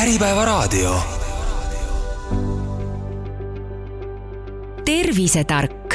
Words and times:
Äripäevaraadio. 0.00 0.94
tervisetark 4.84 5.94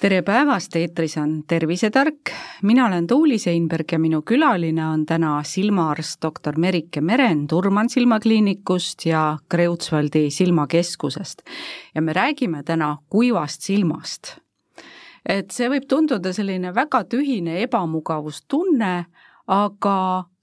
tere 0.00 0.22
päevast, 0.22 0.76
eetris 0.76 1.16
on 1.16 1.42
Tervisetark, 1.46 2.16
mina 2.62 2.86
olen 2.86 3.06
Tuuli 3.06 3.38
Seinberg 3.38 3.92
ja 3.92 3.98
minu 3.98 4.22
külaline 4.22 4.86
on 4.86 5.06
täna 5.06 5.42
silmaarst 5.42 6.22
doktor 6.22 6.58
Merike 6.58 7.00
Meren 7.00 7.46
Turman 7.46 7.88
silmakliinikust 7.88 9.06
ja 9.06 9.38
Kreutzwaldi 9.48 10.30
silmakeskusest. 10.30 11.42
ja 11.94 12.02
me 12.02 12.12
räägime 12.12 12.62
täna 12.62 12.96
kuivast 13.08 13.62
silmast. 13.62 14.47
Et 15.28 15.52
see 15.54 15.68
võib 15.70 15.86
tunduda 15.88 16.32
selline 16.34 16.72
väga 16.74 17.04
tühine 17.12 17.60
ebamugavustunne, 17.66 18.92
aga 19.48 19.94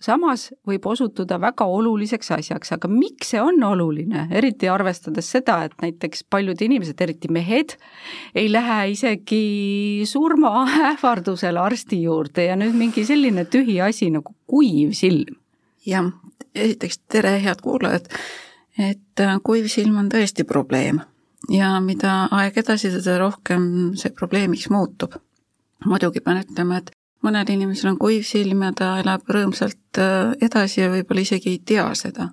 samas 0.01 0.47
võib 0.65 0.85
osutuda 0.89 1.37
väga 1.41 1.67
oluliseks 1.69 2.31
asjaks, 2.39 2.71
aga 2.73 2.89
miks 2.89 3.33
see 3.33 3.41
on 3.41 3.61
oluline, 3.67 4.25
eriti 4.33 4.69
arvestades 4.71 5.29
seda, 5.35 5.59
et 5.67 5.75
näiteks 5.81 6.25
paljud 6.33 6.61
inimesed, 6.65 7.01
eriti 7.05 7.29
mehed, 7.33 7.75
ei 8.33 8.49
lähe 8.49 8.79
isegi 8.95 9.43
surmaähvardusel 10.09 11.61
arsti 11.61 12.01
juurde 12.05 12.49
ja 12.49 12.57
nüüd 12.57 12.77
mingi 12.77 13.05
selline 13.05 13.45
tühi 13.45 13.77
asi 13.85 14.09
nagu 14.13 14.33
kuiv 14.49 14.95
silm. 14.97 15.37
jah, 15.85 16.09
esiteks 16.55 17.03
tere, 17.13 17.37
head 17.43 17.61
kuulajad, 17.61 18.09
et 18.81 19.21
äh, 19.21 19.37
kuiv 19.45 19.69
silm 19.69 20.01
on 20.01 20.09
tõesti 20.09 20.47
probleem 20.49 21.03
ja 21.51 21.79
mida 21.81 22.25
aeg 22.31 22.57
edasi, 22.57 22.91
seda 22.93 23.17
rohkem 23.21 23.95
see 23.99 24.13
probleemiks 24.15 24.69
muutub. 24.69 25.15
muidugi 25.85 26.21
pean 26.23 26.39
ütlema, 26.41 26.79
et 26.81 26.91
mõnel 27.25 27.49
inimesel 27.53 27.91
on 27.93 27.99
kuiv 28.01 28.23
silm 28.27 28.63
ja 28.65 28.71
ta 28.77 28.91
elab 29.01 29.27
rõõmsalt 29.31 29.99
äh, 30.01 30.33
edasi 30.45 30.81
ja 30.81 30.91
võib-olla 30.93 31.25
isegi 31.25 31.55
ei 31.55 31.61
tea 31.73 31.87
seda, 31.97 32.29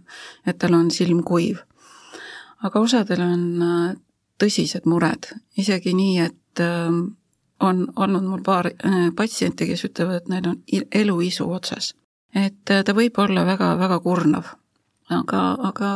et 0.47 0.59
tal 0.59 0.77
on 0.78 0.91
silm 0.91 1.22
kuiv. 1.27 1.62
aga 2.62 2.81
osadel 2.81 3.25
on 3.25 3.45
äh, 3.67 3.89
tõsised 4.39 4.87
mured, 4.87 5.33
isegi 5.59 5.94
nii, 5.97 6.19
et 6.28 6.65
äh, 6.65 6.89
on 7.62 7.84
olnud 7.97 8.25
mul 8.27 8.41
paar 8.42 8.72
patsienti, 9.17 9.69
kes 9.69 9.84
ütlevad, 9.87 10.22
et 10.22 10.28
neil 10.33 10.48
on 10.50 10.56
eluisu 10.91 11.47
otsas. 11.53 11.94
et 12.34 12.65
ta 12.65 12.94
võib 12.97 13.19
olla 13.19 13.44
väga-väga 13.47 14.00
kurnav, 14.00 14.55
aga, 15.11 15.42
aga 15.69 15.91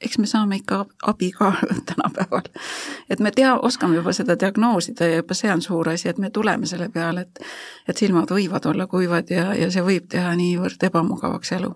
eks 0.00 0.18
me 0.18 0.26
saame 0.26 0.60
ikka 0.60 0.84
abi 1.02 1.30
ka 1.32 1.52
tänapäeval. 1.90 2.50
et 3.10 3.20
me 3.20 3.30
tea, 3.30 3.54
oskame 3.56 3.96
juba 3.96 4.12
seda 4.12 4.38
diagnoosida 4.40 5.10
ja 5.10 5.22
juba 5.22 5.34
see 5.34 5.52
on 5.52 5.62
suur 5.62 5.88
asi, 5.88 6.08
et 6.08 6.18
me 6.18 6.30
tuleme 6.30 6.66
selle 6.66 6.88
peale, 6.88 7.26
et 7.26 7.44
et 7.88 7.96
silmad 7.96 8.30
võivad 8.30 8.66
olla 8.66 8.86
kuivad 8.86 9.30
ja, 9.30 9.52
ja 9.54 9.70
see 9.70 9.82
võib 9.82 10.08
teha 10.08 10.34
niivõrd 10.36 10.88
ebamugavaks 10.90 11.52
elu 11.58 11.74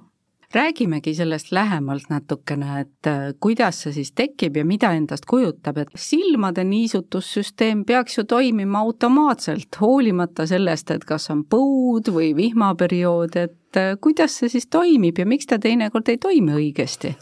räägimegi 0.55 1.15
sellest 1.15 1.53
lähemalt 1.53 2.11
natukene, 2.11 2.81
et 2.81 3.07
äh, 3.07 3.33
kuidas 3.41 3.83
see 3.83 3.93
siis 3.93 4.13
tekib 4.13 4.57
ja 4.57 4.65
mida 4.69 4.93
endast 4.93 5.25
kujutab, 5.31 5.79
et 5.81 5.95
silmade 5.97 6.65
niisutussüsteem 6.69 7.85
peaks 7.89 8.19
ju 8.19 8.25
toimima 8.29 8.83
automaatselt, 8.85 9.81
hoolimata 9.81 10.47
sellest, 10.47 10.91
et 10.91 11.07
kas 11.09 11.31
on 11.33 11.45
põud 11.49 12.13
või 12.13 12.35
vihmaperiood, 12.37 13.37
et 13.37 13.81
äh, 13.81 13.95
kuidas 14.01 14.37
see 14.41 14.53
siis 14.53 14.69
toimib 14.69 15.19
ja 15.19 15.27
miks 15.27 15.49
ta 15.49 15.59
teinekord 15.59 16.13
ei 16.13 16.21
toimi 16.21 16.57
õigesti? 16.59 17.17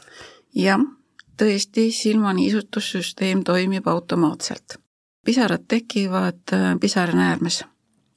Jah, 0.55 0.81
tõesti, 1.37 1.91
silmaniisutussüsteem 1.93 3.45
toimib 3.45 3.89
automaatselt. 3.89 4.77
pisarad 5.25 5.65
tekivad 5.69 6.53
äh, 6.53 6.81
pisaranäärmes 6.81 7.65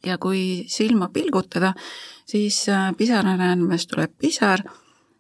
ja 0.06 0.18
kui 0.18 0.66
silma 0.68 1.10
pilgutada, 1.10 1.74
siis 2.26 2.70
äh, 2.70 2.96
pisaranäärmes 2.98 3.88
tuleb 3.88 4.12
pisar 4.18 4.60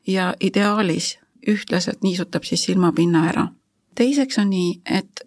ja 0.07 0.33
ideaalis 0.39 1.19
ühtlaselt 1.47 2.03
niisutab 2.03 2.43
siis 2.43 2.63
silmapinna 2.63 3.29
ära. 3.29 3.47
teiseks 3.95 4.37
on 4.37 4.49
nii, 4.49 4.81
et 4.85 5.21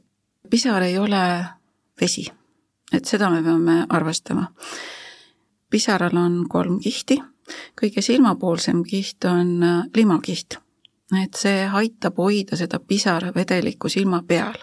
pisar 0.50 0.82
ei 0.82 0.98
ole 0.98 1.44
vesi, 2.00 2.26
et 2.92 3.04
seda 3.04 3.30
me 3.30 3.42
peame 3.42 3.86
arvestama. 3.88 4.52
pisaral 5.70 6.16
on 6.16 6.46
kolm 6.48 6.80
kihti, 6.80 7.22
kõige 7.80 8.02
silmapoolsem 8.02 8.82
kiht 8.84 9.24
on 9.24 9.62
äh, 9.62 9.84
limakiht 9.94 10.65
et 11.22 11.38
see 11.38 11.66
aitab 11.72 12.16
hoida 12.18 12.56
seda 12.56 12.78
pisaravedelikku 12.78 13.88
silma 13.88 14.22
peal. 14.26 14.54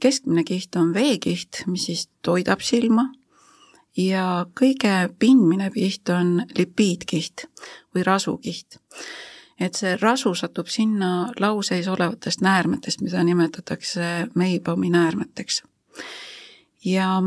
keskmine 0.00 0.44
kiht 0.44 0.76
on 0.76 0.94
veekiht, 0.94 1.64
mis 1.66 1.86
siis 1.86 2.08
toidab 2.22 2.60
silma 2.60 3.08
ja 3.96 4.46
kõige 4.60 5.08
pindmine 5.18 5.70
kiht 5.70 6.08
on 6.08 6.42
lipiidkiht 6.58 7.46
või 7.94 8.04
rasukiht. 8.04 8.78
et 9.60 9.74
see 9.74 9.96
rasu 9.96 10.34
satub 10.34 10.68
sinna 10.68 11.32
lauseis 11.40 11.88
olevatest 11.88 12.40
näärmetest, 12.40 13.00
mida 13.00 13.24
nimetatakse 13.24 14.28
Meibomi 14.34 14.90
näärmeteks. 14.90 15.62
ja 16.84 17.22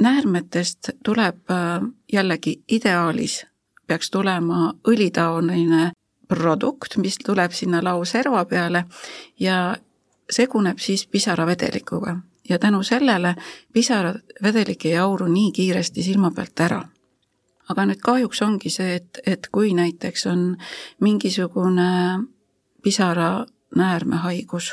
näärmetest 0.00 0.90
tuleb 1.04 1.50
äh, 1.50 1.80
jällegi 2.12 2.62
ideaalis 2.68 3.46
peaks 3.86 4.10
tulema 4.10 4.74
õlitaoline 4.88 5.90
produkt, 6.28 6.96
mis 6.96 7.18
tuleb 7.24 7.52
sinna 7.52 7.82
lauserva 7.84 8.44
peale 8.44 8.84
ja 9.40 9.76
seguneb 10.30 10.78
siis 10.78 11.06
pisaravedelikuga 11.06 12.16
ja 12.48 12.58
tänu 12.58 12.82
sellele 12.82 13.34
pisaravedelik 13.72 14.86
ei 14.86 14.96
auru 14.96 15.26
nii 15.26 15.52
kiiresti 15.52 16.02
silma 16.02 16.30
pealt 16.30 16.60
ära. 16.60 16.82
aga 17.68 17.84
nüüd 17.84 18.00
kahjuks 18.00 18.40
ongi 18.42 18.70
see, 18.72 18.94
et, 18.96 19.18
et 19.26 19.48
kui 19.52 19.74
näiteks 19.76 20.26
on 20.26 20.56
mingisugune 21.04 21.88
pisaranäärmehaigus, 22.82 24.70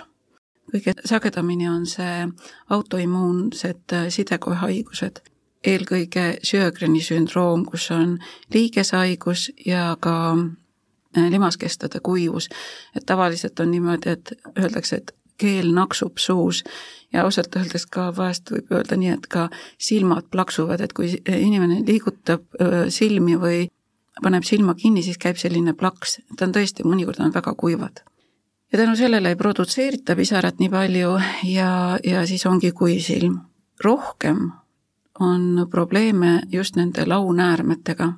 kõige 0.72 0.94
sagedamini 1.06 1.68
on 1.70 1.84
see 1.86 2.28
autoimmuunsed 2.70 3.96
sidekoehaigused, 4.10 5.20
eelkõige 5.68 6.26
Sjögreni 6.44 7.02
sündroom, 7.04 7.66
kus 7.66 7.90
on 7.92 8.16
liigeshaigus 8.54 9.50
ja 9.66 9.98
ka 10.00 10.16
limaskestade 11.16 12.00
kuivus. 12.00 12.50
et 12.96 13.06
tavaliselt 13.06 13.60
on 13.60 13.72
niimoodi, 13.72 14.10
et 14.10 14.34
öeldakse, 14.60 14.96
et 14.96 15.16
keel 15.38 15.72
naksub 15.74 16.18
suus 16.18 16.64
ja 17.14 17.24
ausalt 17.24 17.56
öeldes 17.56 17.86
ka 17.92 18.10
vahest 18.18 18.52
võib 18.52 18.72
öelda 18.72 18.98
nii, 19.00 19.14
et 19.18 19.28
ka 19.28 19.50
silmad 19.78 20.30
plaksuvad, 20.32 20.82
et 20.82 20.94
kui 20.94 21.12
inimene 21.28 21.82
liigutab 21.88 22.46
silmi 22.90 23.36
või 23.40 23.66
paneb 24.24 24.44
silma 24.48 24.76
kinni, 24.80 25.04
siis 25.04 25.20
käib 25.20 25.40
selline 25.40 25.76
plaks, 25.76 26.20
ta 26.38 26.48
on 26.48 26.54
tõesti, 26.56 26.86
mõnikord 26.88 27.20
on 27.24 27.34
väga 27.36 27.54
kuivad. 27.54 28.04
ja 28.72 28.78
tänu 28.78 28.96
sellele 28.96 29.30
ei 29.30 29.36
produtseerita 29.36 30.16
pisarat 30.16 30.60
nii 30.60 30.70
palju 30.70 31.18
ja, 31.52 32.00
ja 32.04 32.26
siis 32.28 32.46
ongi 32.46 32.72
kuiv 32.72 33.00
silm. 33.00 33.40
rohkem 33.84 34.52
on 35.20 35.68
probleeme 35.72 36.42
just 36.52 36.76
nende 36.76 37.06
launäärmetega 37.06 38.14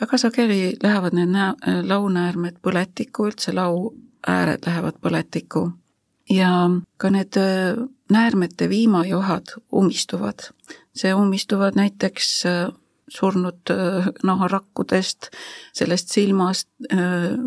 väga 0.00 0.18
sageli 0.18 0.76
lähevad 0.82 1.14
need 1.14 1.30
nää-, 1.30 1.54
launaäärmed 1.86 2.60
põletikku, 2.62 3.28
üldse 3.30 3.54
lauääred 3.54 4.66
lähevad 4.66 5.00
põletikku 5.02 5.68
ja 6.30 6.70
ka 6.96 7.10
need 7.10 7.36
äh, 7.36 7.76
näärmete 8.10 8.68
viimajohad 8.68 9.56
ummistuvad. 9.72 10.50
see 10.94 11.14
ummistuvad 11.14 11.74
näiteks 11.76 12.46
äh, 12.46 12.72
surnud 13.08 13.70
äh, 13.70 14.08
naharakkudest, 14.22 15.30
sellest 15.72 16.08
silmast 16.08 16.68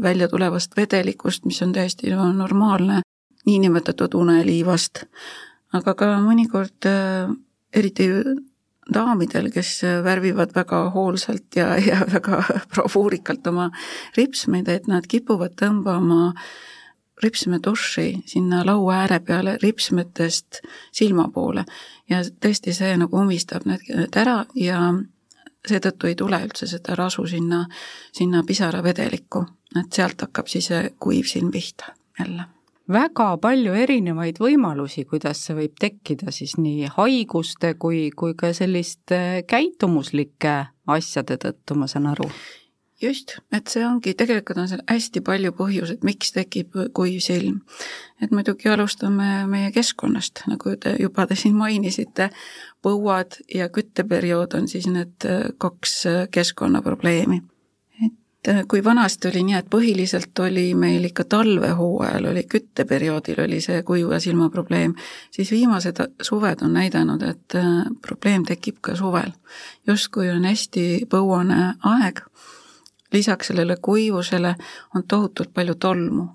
välja 0.02 0.28
tulevast 0.28 0.78
vedelikust, 0.78 1.46
mis 1.46 1.62
on 1.62 1.74
täiesti 1.74 2.10
normaalne, 2.34 3.02
niinimetatud 3.46 4.14
uneliivast. 4.14 5.04
aga 5.74 5.94
ka 5.94 6.06
mõnikord 6.22 6.86
eriti 7.74 8.08
daamidel, 8.94 9.50
kes 9.54 9.82
värvivad 10.04 10.54
väga 10.56 10.82
hoolsalt 10.96 11.56
ja, 11.56 11.76
ja 11.78 12.02
väga 12.14 12.42
bravuurikalt 12.74 13.48
oma 13.48 13.70
ripsmeid, 14.18 14.68
et 14.68 14.88
nad 14.88 15.08
kipuvad 15.08 15.58
tõmbama 15.60 16.34
ripsmeduši 17.24 18.24
sinna 18.30 18.62
laua 18.66 19.02
ääre 19.04 19.20
peale 19.20 19.58
ripsmetest 19.62 20.62
silma 20.92 21.28
poole. 21.34 21.66
ja 22.10 22.22
tõesti, 22.24 22.74
see 22.74 22.98
nagu 22.98 23.18
ummistab 23.18 23.66
need 23.66 24.16
ära 24.16 24.44
ja 24.56 24.82
seetõttu 25.68 26.08
ei 26.08 26.16
tule 26.16 26.40
üldse 26.46 26.68
seda 26.70 26.96
rasu 26.96 27.26
sinna, 27.28 27.66
sinna 28.14 28.44
pisaravedelikku, 28.48 29.46
et 29.82 29.90
sealt 29.94 30.22
hakkab 30.22 30.48
siis 30.48 30.70
kuiv 31.00 31.26
silm 31.26 31.52
pihta 31.52 31.96
jälle 32.20 32.57
väga 32.92 33.32
palju 33.42 33.74
erinevaid 33.76 34.40
võimalusi, 34.42 35.06
kuidas 35.10 35.42
see 35.46 35.58
võib 35.58 35.76
tekkida 35.80 36.32
siis 36.36 36.56
nii 36.60 36.88
haiguste 36.96 37.74
kui, 37.80 38.08
kui 38.16 38.36
ka 38.38 38.54
selliste 38.56 39.44
käitumuslike 39.50 40.56
asjade 40.88 41.38
tõttu, 41.44 41.76
ma 41.76 41.90
saan 41.92 42.08
aru. 42.14 42.30
just, 43.02 43.36
et 43.54 43.68
see 43.70 43.84
ongi, 43.86 44.16
tegelikult 44.18 44.58
on 44.58 44.70
seal 44.72 44.82
hästi 44.90 45.22
palju 45.22 45.52
põhjuseid, 45.58 46.06
miks 46.08 46.32
tekib 46.34 46.80
kuiv 46.94 47.20
silm. 47.22 47.60
et 48.22 48.32
muidugi 48.32 48.70
alustame 48.70 49.46
meie 49.48 49.72
keskkonnast, 49.72 50.46
nagu 50.48 50.76
te 50.80 50.96
juba 51.00 51.28
te 51.28 51.36
siin 51.36 51.56
mainisite, 51.56 52.32
põuad 52.82 53.42
ja 53.54 53.70
kütteperiood 53.70 54.56
on 54.58 54.68
siis 54.68 54.88
need 54.88 55.28
kaks 55.60 56.04
keskkonnaprobleemi 56.32 57.44
kui 58.68 58.84
vanasti 58.84 59.28
oli 59.28 59.42
nii, 59.44 59.56
et 59.58 59.70
põhiliselt 59.70 60.40
oli 60.40 60.70
meil 60.76 61.04
ikka 61.10 61.26
talvehooajal 61.30 62.30
oli 62.30 62.44
kütteperioodil 62.48 63.42
oli 63.44 63.62
see 63.62 63.82
kuiva 63.84 64.20
silma 64.24 64.50
probleem, 64.50 64.94
siis 65.32 65.52
viimased 65.52 66.00
suved 66.22 66.62
on 66.64 66.78
näidanud, 66.78 67.24
et 67.28 67.58
probleem 68.02 68.46
tekib 68.46 68.78
ka 68.82 68.96
suvel. 68.96 69.34
justkui 69.88 70.30
on 70.32 70.46
hästi 70.46 71.08
põuane 71.12 71.74
aeg 71.84 72.24
lisaks 73.14 73.48
sellele 73.48 73.78
kuivusele 73.82 74.56
on 74.96 75.04
tohutult 75.08 75.54
palju 75.54 75.76
tolmu 75.76 76.28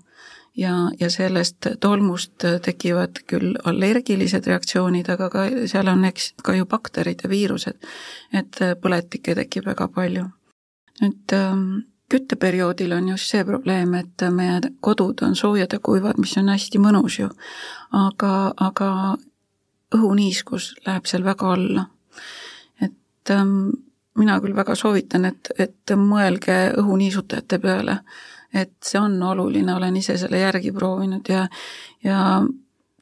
ja, 0.57 0.73
ja 0.99 1.09
sellest 1.09 1.67
tolmust 1.79 2.45
tekivad 2.61 3.23
küll 3.27 3.55
allergilised 3.63 4.47
reaktsioonid, 4.47 5.09
aga 5.09 5.29
ka 5.29 5.45
seal 5.69 5.89
on 5.91 6.05
eks 6.09 6.33
ka 6.43 6.55
ju 6.57 6.65
bakterid 6.65 7.23
ja 7.23 7.29
viirused. 7.29 7.77
et 8.33 8.61
põletikke 8.81 9.35
tekib 9.35 9.65
väga 9.65 9.87
palju. 9.87 10.25
nüüd 11.01 11.33
ähm, 11.33 11.92
kütteperioodil 12.13 12.93
on 12.93 13.09
just 13.13 13.31
see 13.31 13.43
probleem, 13.47 13.95
et 13.97 14.25
meie 14.31 14.59
kodud 14.85 15.23
on 15.25 15.35
soojad 15.35 15.73
ja 15.73 15.79
kuivad, 15.83 16.19
mis 16.21 16.35
on 16.37 16.51
hästi 16.53 16.81
mõnus 16.81 17.19
ju. 17.19 17.29
aga, 17.97 18.53
aga 18.61 18.89
õhuniiskus 19.93 20.73
läheb 20.85 21.09
seal 21.09 21.25
väga 21.25 21.53
alla. 21.53 21.87
et 22.81 23.31
ähm, 23.31 23.71
mina 24.19 24.39
küll 24.41 24.55
väga 24.55 24.75
soovitan, 24.75 25.25
et, 25.25 25.49
et 25.57 25.95
mõelge 25.97 26.57
õhuniisutajate 26.77 27.59
peale. 27.59 27.99
et 28.53 28.73
see 28.85 28.99
on 29.01 29.17
oluline, 29.23 29.73
olen 29.73 29.95
ise 29.97 30.17
selle 30.17 30.39
järgi 30.39 30.71
proovinud 30.71 31.29
ja, 31.29 31.47
ja 32.03 32.19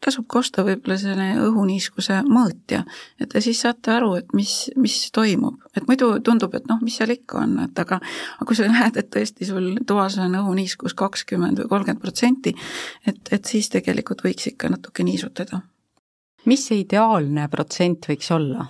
tasub 0.01 0.25
ka 0.29 0.39
osta 0.41 0.63
võib-olla 0.65 0.97
selline 0.99 1.41
õhuniiskuse 1.45 2.21
mõõtja, 2.27 2.83
et 3.21 3.29
te 3.31 3.41
siis 3.43 3.61
saate 3.61 3.93
aru, 3.93 4.13
et 4.19 4.33
mis, 4.37 4.53
mis 4.81 4.95
toimub. 5.13 5.59
et 5.77 5.87
muidu 5.87 6.13
tundub, 6.25 6.55
et 6.57 6.65
noh, 6.69 6.79
mis 6.81 6.97
seal 6.97 7.13
ikka 7.13 7.43
on, 7.43 7.57
et 7.65 7.79
aga 7.79 7.99
aga 8.01 8.47
kui 8.47 8.57
sa 8.57 8.69
näed, 8.71 8.97
et 8.97 9.11
tõesti 9.13 9.47
sul 9.47 9.73
toas 9.87 10.17
on 10.21 10.37
õhuniiskus 10.41 10.97
kakskümmend 10.97 11.61
või 11.61 11.69
kolmkümmend 11.75 12.01
protsenti, 12.01 12.55
et, 13.05 13.21
et 13.31 13.45
siis 13.45 13.69
tegelikult 13.69 14.25
võiks 14.25 14.49
ikka 14.53 14.71
natuke 14.73 15.05
niisutada. 15.07 15.61
mis 16.45 16.65
see 16.67 16.81
ideaalne 16.81 17.47
protsent 17.49 18.09
võiks 18.09 18.31
olla? 18.33 18.67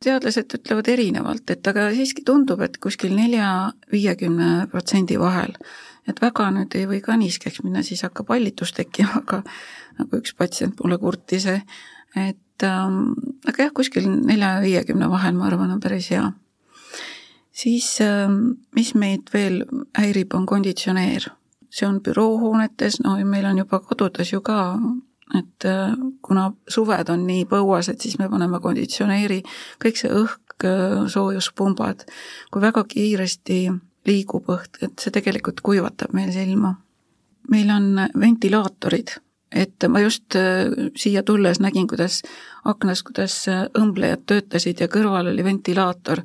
teadlased 0.00 0.54
ütlevad 0.56 0.88
erinevalt, 0.88 1.50
et 1.52 1.66
aga 1.68 1.90
siiski 1.92 2.24
tundub, 2.24 2.62
et 2.64 2.78
kuskil 2.80 3.12
nelja-viiekümne 3.16 4.68
protsendi 4.72 5.18
vahel. 5.20 5.56
et 6.08 6.20
väga 6.22 6.46
nüüd 6.50 6.74
ei 6.74 6.86
või 6.88 6.98
ka 7.04 7.14
niiskeks 7.20 7.60
minna, 7.62 7.82
siis 7.86 8.00
hakkab 8.02 8.32
hallitus 8.32 8.72
tekkima, 8.74 9.20
aga 9.20 9.42
nagu 10.00 10.20
üks 10.20 10.34
patsient 10.36 10.80
mulle 10.82 10.98
kurtis, 10.98 11.46
et 11.50 12.66
ähm, 12.66 13.12
aga 13.46 13.66
jah, 13.66 13.74
kuskil 13.76 14.08
nelja-viiekümne 14.08 15.10
vahel, 15.10 15.36
ma 15.38 15.48
arvan, 15.50 15.74
on 15.76 15.82
päris 15.82 16.10
hea. 16.14 16.30
siis 17.52 18.00
ähm, 18.04 18.56
mis 18.74 18.94
meid 18.94 19.30
veel 19.34 19.64
häirib, 19.98 20.34
on 20.34 20.46
konditsioneer. 20.46 21.30
see 21.70 21.86
on 21.86 22.00
büroohoonetes, 22.02 22.98
no 23.04 23.14
meil 23.24 23.46
on 23.46 23.62
juba 23.62 23.78
kodudes 23.78 24.32
ju 24.32 24.40
ka 24.42 24.58
et 25.38 25.64
äh, 25.64 25.94
kuna 26.22 26.50
suved 26.68 27.10
on 27.12 27.24
nii 27.26 27.44
põuased, 27.50 28.00
siis 28.02 28.18
me 28.18 28.28
paneme 28.30 28.60
konditsioneeri, 28.62 29.40
kõik 29.82 30.00
see 30.00 30.10
õhk, 30.10 30.66
äh, 30.66 30.96
soojuspumbad, 31.10 32.06
kui 32.50 32.62
väga 32.62 32.84
kiiresti 32.90 33.60
liigub 34.08 34.48
õhk, 34.50 34.80
et 34.86 35.02
see 35.02 35.14
tegelikult 35.14 35.62
kuivatab 35.64 36.14
meil 36.16 36.32
silma. 36.34 36.76
meil 37.50 37.70
on 37.72 37.96
ventilaatorid, 38.20 39.16
et 39.52 39.88
ma 39.88 40.02
just 40.04 40.36
äh, 40.38 40.68
siia 40.96 41.22
tulles 41.26 41.60
nägin, 41.60 41.88
kuidas 41.90 42.22
aknas, 42.64 43.02
kuidas 43.02 43.42
õmblejad 43.48 44.26
töötasid 44.26 44.80
ja 44.80 44.88
kõrval 44.88 45.32
oli 45.32 45.44
ventilaator, 45.44 46.22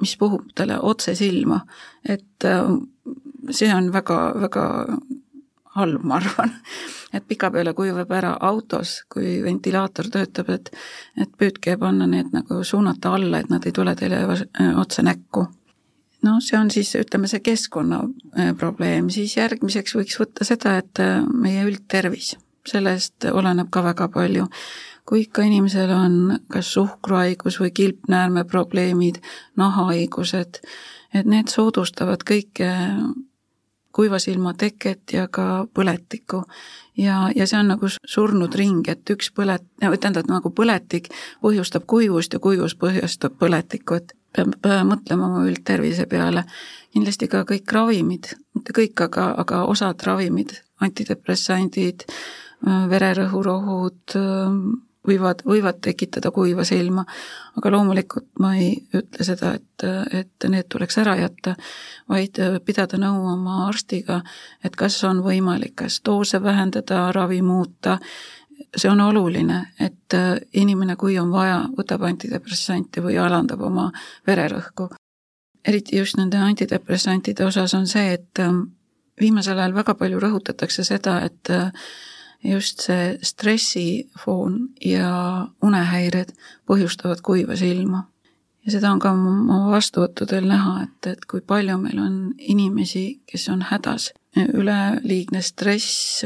mis 0.00 0.16
puhub 0.20 0.50
talle 0.54 0.80
otse 0.82 1.14
silma, 1.16 1.62
et 2.04 2.44
see 3.50 3.70
on 3.72 3.92
väga, 3.94 4.18
väga 4.42 4.64
halb, 5.76 6.04
ma 6.04 6.20
arvan. 6.20 6.54
et 7.16 7.26
pikapeale 7.28 7.72
kujub 7.76 8.12
ära 8.12 8.34
autos, 8.48 8.98
kui 9.12 9.38
ventilaator 9.44 10.10
töötab, 10.12 10.50
et 10.54 10.72
et 11.20 11.36
püüdke 11.38 11.76
panna 11.80 12.08
need 12.10 12.32
nagu 12.34 12.62
suunata 12.64 13.14
alla, 13.16 13.40
et 13.40 13.52
nad 13.52 13.66
ei 13.66 13.76
tule 13.76 13.94
teile 13.96 14.24
otse 14.76 15.04
näkku. 15.06 15.46
no 16.26 16.40
see 16.42 16.58
on 16.58 16.70
siis, 16.72 16.94
ütleme, 16.98 17.28
see 17.30 17.40
keskkonna 17.44 18.00
äh, 18.38 18.52
probleem, 18.58 19.10
siis 19.14 19.36
järgmiseks 19.36 19.94
võiks 19.94 20.18
võtta 20.20 20.44
seda, 20.48 20.76
et 20.82 21.02
äh, 21.02 21.22
meie 21.44 21.64
üldtervis, 21.68 22.34
sellest 22.66 23.24
oleneb 23.32 23.70
ka 23.70 23.82
väga 23.84 24.08
palju 24.08 24.46
kui 25.06 25.22
ikka 25.22 25.44
inimesel 25.46 25.90
on 25.94 26.38
kas 26.50 26.72
suhkruhaigus 26.74 27.60
või 27.62 27.70
kilpnäärmeprobleemid, 27.70 29.20
nahahaigused, 29.56 30.58
et 31.14 31.28
need 31.30 31.52
soodustavad 31.52 32.26
kõike 32.26 32.72
kuiva 33.96 34.18
silma 34.18 34.52
teket 34.54 35.12
ja 35.12 35.28
ka 35.32 35.66
põletikku. 35.74 36.42
ja, 36.98 37.30
ja 37.36 37.46
see 37.46 37.58
on 37.60 37.70
nagu 37.72 37.88
surnud 37.88 38.54
ring, 38.54 38.88
et 38.88 39.10
üks 39.14 39.30
põlet-, 39.32 39.64
tähendab 39.80 40.28
nagu 40.28 40.52
põletik 40.52 41.08
põhjustab 41.44 41.86
kuivust 41.88 42.36
ja 42.36 42.42
kuivus 42.42 42.74
põhjustab 42.76 43.38
põletikku, 43.40 43.96
et 43.96 44.12
peab 44.36 44.88
mõtlema 44.90 45.30
oma 45.30 45.46
üldtervise 45.48 46.06
peale. 46.10 46.44
kindlasti 46.92 47.28
ka 47.28 47.44
kõik 47.48 47.72
ravimid, 47.72 48.34
mitte 48.54 48.72
kõik, 48.76 49.00
aga, 49.08 49.30
aga 49.38 49.64
osad 49.64 50.02
ravimid, 50.04 50.52
antidepressandid, 50.80 52.04
vererõhurohud, 52.64 54.16
võivad, 55.06 55.42
võivad 55.46 55.80
tekitada 55.84 56.30
kuiva 56.34 56.64
silma, 56.66 57.04
aga 57.56 57.72
loomulikult 57.72 58.28
ma 58.42 58.54
ei 58.58 58.72
ütle 58.96 59.26
seda, 59.26 59.52
et, 59.58 59.86
et 60.22 60.48
need 60.50 60.68
tuleks 60.72 60.98
ära 61.02 61.16
jätta, 61.20 61.56
vaid 62.10 62.40
pidada 62.66 62.98
nõu 63.00 63.26
oma 63.34 63.66
arstiga, 63.66 64.22
et 64.64 64.76
kas 64.76 64.98
on 65.08 65.22
võimalik 65.24 65.76
kas 65.82 66.00
doose 66.04 66.42
vähendada, 66.42 67.10
ravi 67.14 67.42
muuta, 67.42 67.98
see 68.76 68.90
on 68.90 69.00
oluline, 69.04 69.60
et 69.80 70.16
inimene, 70.56 70.96
kui 70.96 71.18
on 71.20 71.30
vaja, 71.32 71.60
võtab 71.76 72.06
antidepressanti 72.08 73.04
või 73.04 73.18
alandab 73.20 73.62
oma 73.62 73.90
vererõhku. 74.26 74.90
eriti 75.66 75.96
just 75.96 76.16
nende 76.16 76.36
antidepressantide 76.38 77.44
osas 77.44 77.74
on 77.74 77.86
see, 77.86 78.12
et 78.12 78.38
viimasel 79.20 79.58
ajal 79.58 79.74
väga 79.74 79.94
palju 79.94 80.20
rõhutatakse 80.20 80.84
seda, 80.84 81.20
et 81.26 81.50
just 82.50 82.84
see 82.86 83.16
stressifoon 83.22 84.58
ja 84.84 85.46
unehäired 85.62 86.34
põhjustavad 86.68 87.22
kuiva 87.22 87.56
silma. 87.56 88.04
ja 88.66 88.72
seda 88.72 88.90
on 88.90 88.98
ka 88.98 89.12
oma 89.14 89.60
vastuvõttudel 89.70 90.48
näha, 90.48 90.80
et, 90.82 91.10
et 91.12 91.24
kui 91.30 91.40
palju 91.40 91.78
meil 91.78 91.98
on 92.02 92.16
inimesi, 92.38 93.22
kes 93.26 93.48
on 93.48 93.62
hädas, 93.62 94.10
üleliigne 94.36 95.42
stress, 95.42 96.24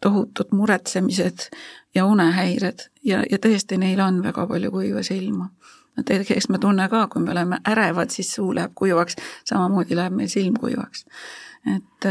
tohutud 0.00 0.52
muretsemised 0.54 1.48
ja 1.94 2.06
unehäired 2.06 2.86
ja, 3.04 3.24
ja 3.30 3.38
tõesti, 3.38 3.78
neil 3.82 4.00
on 4.00 4.22
väga 4.22 4.46
palju 4.46 4.70
kuiva 4.70 5.02
silma 5.02 5.50
eks 5.98 6.48
me 6.48 6.58
tunne 6.58 6.88
ka, 6.88 7.06
kui 7.08 7.22
me 7.22 7.30
oleme 7.30 7.60
ärevad, 7.70 8.10
siis 8.10 8.32
suu 8.34 8.54
läheb 8.54 8.72
kuivaks, 8.74 9.16
samamoodi 9.46 9.96
läheb 9.96 10.16
meil 10.16 10.28
silm 10.28 10.56
kuivaks. 10.60 11.06
et 11.76 12.08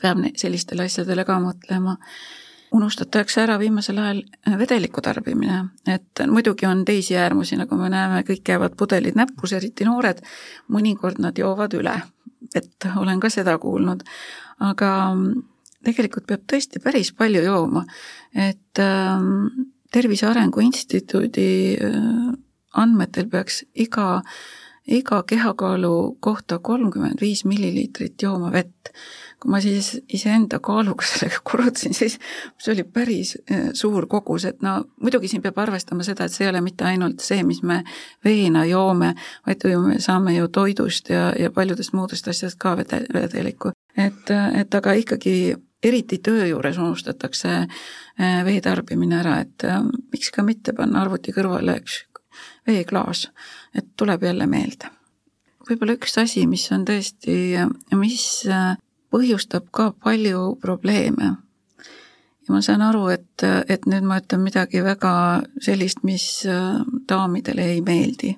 peab 0.00 0.24
sellistele 0.36 0.88
asjadele 0.88 1.24
ka 1.28 1.38
mõtlema. 1.42 1.96
unustatakse 2.68 3.40
ära 3.40 3.54
viimasel 3.58 3.96
ajal 3.98 4.18
äh, 4.44 4.58
vedeliku 4.60 5.00
tarbimine, 5.00 5.62
et 5.88 6.20
muidugi 6.28 6.66
on 6.68 6.82
teisi 6.84 7.16
äärmusi, 7.16 7.56
nagu 7.56 7.76
me 7.80 7.88
näeme, 7.88 8.18
kõik 8.28 8.42
käivad 8.44 8.74
pudelid 8.76 9.16
näppus, 9.16 9.54
eriti 9.56 9.86
noored, 9.88 10.20
mõnikord 10.68 11.16
nad 11.18 11.38
joovad 11.38 11.72
üle, 11.78 11.94
et 12.54 12.88
olen 12.96 13.20
ka 13.20 13.30
seda 13.32 13.56
kuulnud, 13.58 14.04
aga 14.60 14.90
mm, 15.14 15.48
tegelikult 15.88 16.28
peab 16.28 16.44
tõesti 16.44 16.84
päris 16.84 17.14
palju 17.16 17.40
jooma, 17.46 17.86
et 18.34 18.84
ähm, 18.84 19.48
Tervise 19.92 20.26
Arengu 20.28 20.60
Instituudi 20.60 21.78
äh, 21.80 22.32
andmetel 22.76 23.30
peaks 23.32 23.62
iga 23.74 24.20
iga 24.88 25.22
kehakaalu 25.22 26.16
kohta 26.20 26.58
kolmkümmend 26.58 27.20
viis 27.20 27.44
milliliitrit 27.44 28.22
jooma 28.22 28.52
vett 28.52 28.92
kui 29.38 29.52
ma 29.52 29.60
siis 29.62 29.92
iseenda 30.12 30.58
kaaluga 30.64 31.06
sellega 31.08 31.40
korrutasin, 31.46 31.94
siis 31.94 32.18
see 32.58 32.72
oli 32.74 32.84
päris 32.84 33.36
eh, 33.50 33.68
suur 33.78 34.08
kogus, 34.10 34.48
et 34.50 34.62
no 34.64 34.78
muidugi 35.02 35.30
siin 35.30 35.44
peab 35.44 35.60
arvestama 35.62 36.06
seda, 36.06 36.26
et 36.26 36.34
see 36.34 36.46
ei 36.46 36.52
ole 36.52 36.62
mitte 36.64 36.86
ainult 36.88 37.22
see, 37.24 37.42
mis 37.46 37.62
me 37.66 37.82
veena 38.24 38.64
joome, 38.68 39.14
vaid 39.46 39.68
ju 39.70 39.84
me 39.84 40.00
saame 40.02 40.34
ju 40.36 40.50
toidust 40.54 41.12
ja, 41.12 41.30
ja 41.38 41.52
paljudest 41.54 41.94
muudest 41.94 42.28
asjadest 42.28 42.58
ka 42.60 42.74
vede, 42.78 43.04
vedelikku. 43.14 43.72
et, 43.96 44.34
et 44.60 44.74
aga 44.74 44.94
ikkagi 44.98 45.56
eriti 45.82 46.18
töö 46.18 46.48
juures 46.48 46.78
unustatakse 46.78 47.54
eh, 47.62 48.44
vee 48.44 48.60
tarbimine 48.64 49.20
ära, 49.22 49.38
et 49.46 49.66
eh, 49.68 49.80
miks 50.12 50.34
ka 50.34 50.42
mitte 50.42 50.74
panna 50.74 51.04
arvuti 51.06 51.34
kõrvale 51.36 51.78
üks 51.78 52.02
veeklaas, 52.66 53.28
et 53.74 53.94
tuleb 53.96 54.26
jälle 54.26 54.46
meelde 54.50 54.90
võib-olla 55.68 55.98
üks 55.98 56.14
asi, 56.20 56.46
mis 56.48 56.64
on 56.72 56.84
tõesti, 56.88 57.34
mis 57.98 58.26
põhjustab 59.12 59.68
ka 59.72 59.92
palju 60.04 60.56
probleeme. 60.60 61.36
ja 62.48 62.54
ma 62.54 62.60
saan 62.64 62.82
aru, 62.82 63.08
et, 63.12 63.44
et 63.68 63.86
nüüd 63.86 64.06
ma 64.08 64.20
ütlen 64.20 64.40
midagi 64.44 64.82
väga 64.84 65.12
sellist, 65.60 66.04
mis 66.04 66.44
daamidele 67.08 67.64
ei 67.74 67.80
meeldi. 67.80 68.36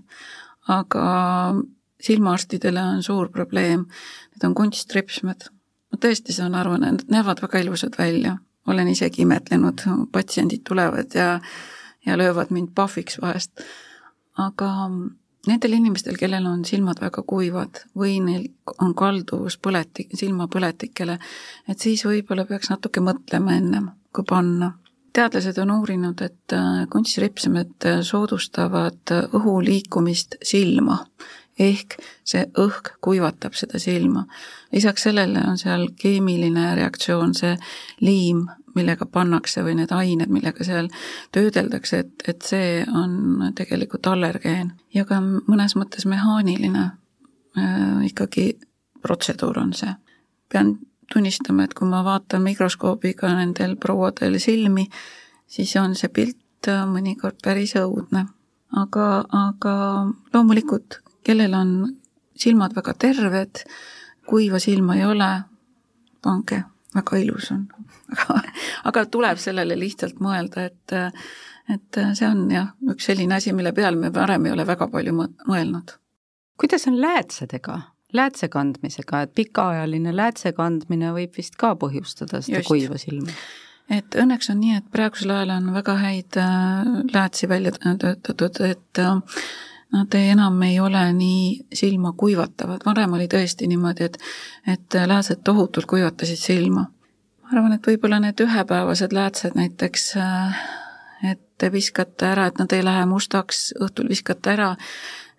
aga 0.69 1.55
silmaarstidele 2.01 2.81
on 2.81 3.03
suur 3.03 3.29
probleem, 3.29 3.87
need 4.35 4.45
on 4.45 4.55
kunstripsmed. 4.55 5.51
ma 5.93 5.99
tõesti 5.99 6.33
saan 6.33 6.55
aru, 6.55 6.77
need 6.77 7.05
näevad 7.09 7.43
väga 7.43 7.59
ilusad 7.65 7.99
välja, 7.99 8.39
olen 8.67 8.89
isegi 8.89 9.23
imetlenud, 9.23 9.87
patsiendid 10.13 10.65
tulevad 10.69 11.15
ja 11.15 11.41
ja 12.07 12.19
löövad 12.19 12.47
mind 12.51 12.69
pahviks 12.75 13.21
vahest. 13.21 13.61
aga 14.39 14.91
nendel 15.49 15.73
inimestel, 15.79 16.19
kellel 16.21 16.47
on 16.47 16.65
silmad 16.69 17.01
väga 17.01 17.23
kuivad 17.27 17.85
või 17.97 18.19
neil 18.25 18.51
on 18.81 18.95
kalduvus 18.95 19.57
põletik, 19.63 20.13
silmapõletikele, 20.19 21.17
et 21.69 21.81
siis 21.81 22.05
võib-olla 22.05 22.45
peaks 22.49 22.71
natuke 22.73 23.01
mõtlema 23.05 23.57
ennem, 23.57 23.91
kui 24.13 24.25
panna. 24.29 24.75
teadlased 25.13 25.59
on 25.59 25.71
uurinud, 25.75 26.21
et 26.23 26.53
äh, 26.55 26.87
kunstripsemed 26.91 27.89
soodustavad 28.07 29.17
õhu 29.35 29.61
liikumist 29.65 30.37
silma 30.43 31.01
ehk 31.61 31.97
see 32.25 32.47
õhk 32.59 32.95
kuivatab 33.05 33.57
seda 33.59 33.79
silma. 33.83 34.25
lisaks 34.73 35.03
sellele 35.09 35.43
on 35.49 35.59
seal 35.59 35.89
keemiline 35.99 36.75
reaktsioon, 36.79 37.35
see 37.35 37.57
liim, 38.01 38.47
millega 38.75 39.07
pannakse 39.07 39.65
või 39.67 39.77
need 39.81 39.93
ained, 39.95 40.31
millega 40.33 40.65
seal 40.67 40.91
töödeldakse, 41.35 42.05
et, 42.05 42.25
et 42.29 42.43
see 42.47 42.85
on 42.87 43.53
tegelikult 43.57 44.07
allergeen 44.11 44.75
ja 44.95 45.05
ka 45.09 45.21
mõnes 45.23 45.77
mõttes 45.79 46.07
mehaaniline 46.11 46.85
äh, 47.59 48.07
ikkagi 48.11 48.53
protseduur 49.03 49.59
on 49.59 49.73
see. 49.75 49.95
pean 50.53 50.79
tunnistama, 51.13 51.65
et 51.65 51.75
kui 51.75 51.89
ma 51.89 52.05
vaatan 52.07 52.43
mikroskoobiga 52.43 53.33
nendel 53.35 53.77
prouadel 53.77 54.39
silmi, 54.39 54.87
siis 55.47 55.75
on 55.77 55.95
see 55.99 56.11
pilt 56.15 56.69
äh, 56.71 56.85
mõnikord 56.87 57.41
päris 57.43 57.75
õudne. 57.79 58.27
aga, 58.77 59.07
aga 59.35 59.75
loomulikult 60.35 61.01
kellel 61.27 61.55
on 61.55 61.73
silmad 62.39 62.75
väga 62.77 62.95
terved, 62.95 63.65
kuiva 64.27 64.59
silma 64.63 64.97
ei 64.97 65.05
ole, 65.05 65.31
pange, 66.23 66.63
väga 66.95 67.23
ilus 67.23 67.51
on. 67.55 67.67
aga, 68.17 68.41
aga 68.91 69.07
tuleb 69.07 69.39
sellele 69.39 69.79
lihtsalt 69.79 70.21
mõelda, 70.23 70.69
et 70.71 70.99
et 71.71 72.01
see 72.19 72.27
on 72.27 72.49
jah, 72.51 72.73
üks 72.91 73.07
selline 73.07 73.37
asi, 73.37 73.53
mille 73.55 73.71
peale 73.77 73.95
me 73.95 74.09
varem 74.15 74.49
ei 74.49 74.55
ole 74.57 74.67
väga 74.67 74.89
palju 74.91 75.15
mõelnud. 75.15 75.97
kuidas 76.59 76.87
on 76.91 76.99
läätsedega, 77.01 77.77
läätse 78.13 78.49
kandmisega, 78.49 79.23
et 79.23 79.35
pikaajaline 79.39 80.17
läätse 80.17 80.53
kandmine 80.53 81.13
võib 81.15 81.37
vist 81.37 81.57
ka 81.61 81.77
põhjustada 81.79 82.43
seda 82.43 82.59
Just. 82.59 82.69
kuiva 82.69 82.99
silma? 82.99 83.37
et 83.91 84.19
õnneks 84.19 84.51
on 84.51 84.61
nii, 84.63 84.77
et 84.81 84.91
praegusel 84.91 85.31
ajal 85.35 85.55
on 85.57 85.73
väga 85.75 85.97
häid 86.03 86.39
äh, 86.43 86.91
läätsi 87.15 87.49
välja 87.51 87.73
töötatud, 87.75 88.61
et 88.67 89.03
äh, 89.03 89.41
nad 89.93 90.15
enam 90.15 90.63
ei 90.63 90.81
ole 90.81 91.13
nii 91.13 91.67
silma 91.75 92.13
kuivatavad, 92.13 92.85
varem 92.87 93.13
oli 93.13 93.27
tõesti 93.29 93.67
niimoodi, 93.71 94.05
et 94.05 94.19
et 94.67 94.99
läätsed 95.07 95.43
tohutult 95.45 95.87
kuivatasid 95.87 96.39
silma. 96.39 96.87
ma 97.43 97.49
arvan, 97.53 97.73
et 97.73 97.87
võib-olla 97.87 98.21
need 98.21 98.41
ühepäevased 98.41 99.13
läätsed 99.13 99.57
näiteks, 99.59 100.13
et 101.31 101.41
te 101.59 101.73
viskate 101.73 102.27
ära, 102.27 102.47
et 102.47 102.59
nad 102.59 102.73
ei 102.73 102.85
lähe 102.85 103.07
mustaks, 103.07 103.73
õhtul 103.81 104.09
viskate 104.09 104.51
ära, 104.51 104.77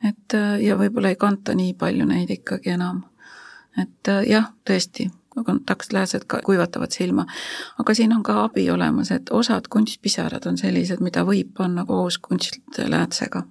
et 0.03 0.35
ja 0.61 0.75
võib-olla 0.75 1.09
ei 1.09 1.15
kanta 1.15 1.55
nii 1.55 1.73
palju 1.73 2.05
neid 2.05 2.29
ikkagi 2.29 2.75
enam. 2.75 3.03
et 3.81 4.07
jah, 4.27 4.51
tõesti, 4.67 5.07
kontaktlääsed 5.45 6.27
ka 6.27 6.41
kuivatavad 6.43 6.91
silma. 6.91 7.25
aga 7.79 7.93
siin 7.93 8.13
on 8.13 8.23
ka 8.23 8.43
abi 8.43 8.69
olemas, 8.69 9.11
et 9.11 9.31
osad 9.31 9.67
kunstpisarad 9.69 10.45
on 10.45 10.57
sellised, 10.57 10.99
mida 10.99 11.23
võib 11.23 11.55
panna 11.57 11.85
koos 11.85 12.17
kunstläätsega 12.17 13.43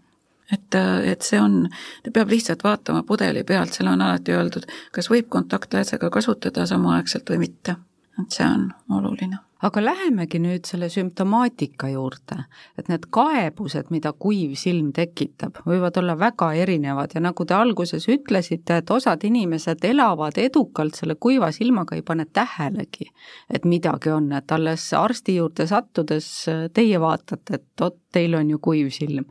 et, 0.53 0.79
et 1.13 1.23
see 1.23 1.41
on, 1.41 1.63
ta 2.05 2.15
peab 2.15 2.33
lihtsalt 2.33 2.65
vaatama 2.65 3.05
pudeli 3.09 3.45
pealt, 3.45 3.77
seal 3.77 3.93
on 3.93 4.03
alati 4.07 4.35
öeldud, 4.37 4.67
kas 4.95 5.11
võib 5.13 5.31
kontaktläätsega 5.33 6.11
kasutada 6.11 6.67
samaaegselt 6.67 7.31
või 7.31 7.47
mitte. 7.47 7.77
et 8.21 8.37
see 8.37 8.45
on 8.45 8.69
oluline 8.91 9.39
aga 9.63 9.83
lähemegi 9.85 10.41
nüüd 10.41 10.65
selle 10.69 10.89
sümptomaatika 10.93 11.91
juurde, 11.93 12.45
et 12.81 12.89
need 12.89 13.07
kaebused, 13.13 13.91
mida 13.93 14.13
kuiv 14.17 14.55
silm 14.59 14.91
tekitab, 14.97 15.61
võivad 15.69 15.99
olla 16.01 16.17
väga 16.19 16.51
erinevad 16.63 17.15
ja 17.15 17.23
nagu 17.25 17.45
te 17.45 17.57
alguses 17.57 18.09
ütlesite, 18.11 18.81
et 18.81 18.93
osad 18.95 19.25
inimesed 19.29 19.85
elavad 19.91 20.39
edukalt 20.41 20.97
selle 21.01 21.19
kuiva 21.21 21.51
silmaga, 21.53 21.99
ei 21.99 22.07
pane 22.07 22.27
tähelegi, 22.33 23.11
et 23.53 23.69
midagi 23.69 24.15
on, 24.15 24.31
et 24.37 24.57
alles 24.57 24.87
arsti 24.97 25.37
juurde 25.41 25.69
sattudes 25.69 26.31
teie 26.77 27.01
vaatate, 27.01 27.61
et 27.61 27.85
vot, 27.85 27.99
teil 28.13 28.35
on 28.41 28.57
ju 28.57 28.63
kuiv 28.65 28.89
silm. 28.95 29.29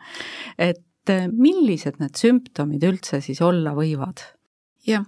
et 0.58 0.86
millised 1.32 2.00
need 2.00 2.18
sümptomid 2.20 2.84
üldse 2.84 3.22
siis 3.22 3.42
olla 3.42 3.74
võivad? 3.78 4.22
jah, 4.88 5.06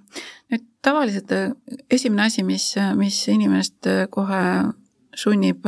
nüüd 0.52 0.64
tavaliselt 0.84 1.32
eh, 1.36 1.52
esimene 1.90 2.28
asi, 2.28 2.44
mis, 2.44 2.74
mis 2.98 3.18
inimest 3.32 3.88
kohe 4.14 4.42
sunnib 5.16 5.66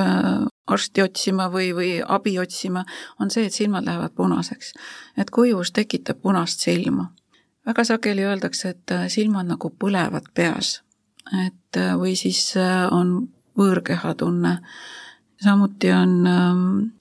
arsti 0.68 1.03
otsima 1.03 1.50
või, 1.51 1.72
või 1.75 1.92
abi 2.01 2.38
otsima, 2.39 2.86
on 3.20 3.32
see, 3.34 3.48
et 3.48 3.56
silmad 3.56 3.86
lähevad 3.88 4.15
punaseks. 4.15 4.74
et 5.18 5.30
kuivus 5.30 5.72
tekitab 5.72 6.22
punast 6.22 6.60
silma. 6.60 7.12
väga 7.65 7.84
sageli 7.84 8.24
öeldakse, 8.24 8.70
et 8.70 8.96
silmad 9.08 9.48
nagu 9.48 9.70
põlevad 9.80 10.32
peas. 10.34 10.82
et 11.46 11.80
või 12.00 12.15
siis 12.15 12.53
on 12.92 13.27
võõrkehatunne. 13.58 14.58
samuti 15.44 15.92
on 15.92 16.92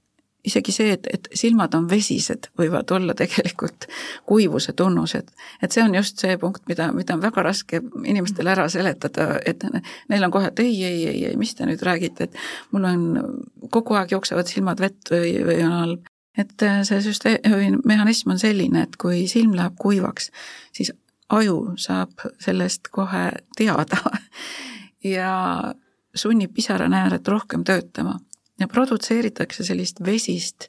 isegi 0.44 0.72
see, 0.74 0.92
et, 0.96 1.06
et 1.12 1.28
silmad 1.38 1.74
on 1.78 1.86
vesised, 1.90 2.48
võivad 2.58 2.90
olla 2.94 3.14
tegelikult 3.18 3.86
kuivuse 4.26 4.72
tunnused. 4.78 5.28
et 5.62 5.72
see 5.72 5.82
on 5.84 5.94
just 5.94 6.18
see 6.18 6.36
punkt, 6.38 6.64
mida, 6.68 6.90
mida 6.92 7.14
on 7.14 7.22
väga 7.22 7.44
raske 7.46 7.80
inimestele 8.04 8.50
ära 8.50 8.68
seletada, 8.72 9.36
et 9.46 9.62
neil 10.10 10.26
on 10.26 10.32
kohe, 10.34 10.50
et 10.50 10.62
ei, 10.64 10.74
ei, 10.84 11.04
ei, 11.08 11.20
ei, 11.30 11.36
mis 11.38 11.54
te 11.54 11.66
nüüd 11.68 11.82
räägite, 11.82 12.26
et 12.26 12.72
mul 12.72 12.88
on, 12.90 13.04
kogu 13.70 13.98
aeg 13.98 14.16
jooksevad 14.16 14.50
silmad 14.50 14.82
vett 14.82 15.12
või, 15.14 15.36
või 15.46 15.60
on 15.66 15.76
halb. 15.78 16.10
et 16.38 16.66
see 16.88 16.98
süsteem, 17.04 17.78
mehhanism 17.84 18.34
on 18.34 18.42
selline, 18.42 18.86
et 18.88 18.98
kui 18.98 19.26
silm 19.30 19.54
läheb 19.54 19.78
kuivaks, 19.78 20.32
siis 20.74 20.90
aju 21.32 21.76
saab 21.80 22.26
sellest 22.42 22.90
kohe 22.90 23.28
teada 23.56 24.00
ja 25.14 25.32
sunnib 26.14 26.52
pisaranääred 26.54 27.28
rohkem 27.28 27.64
töötama 27.64 28.18
ja 28.60 28.68
produtseeritakse 28.68 29.64
sellist 29.64 30.02
vesist, 30.04 30.68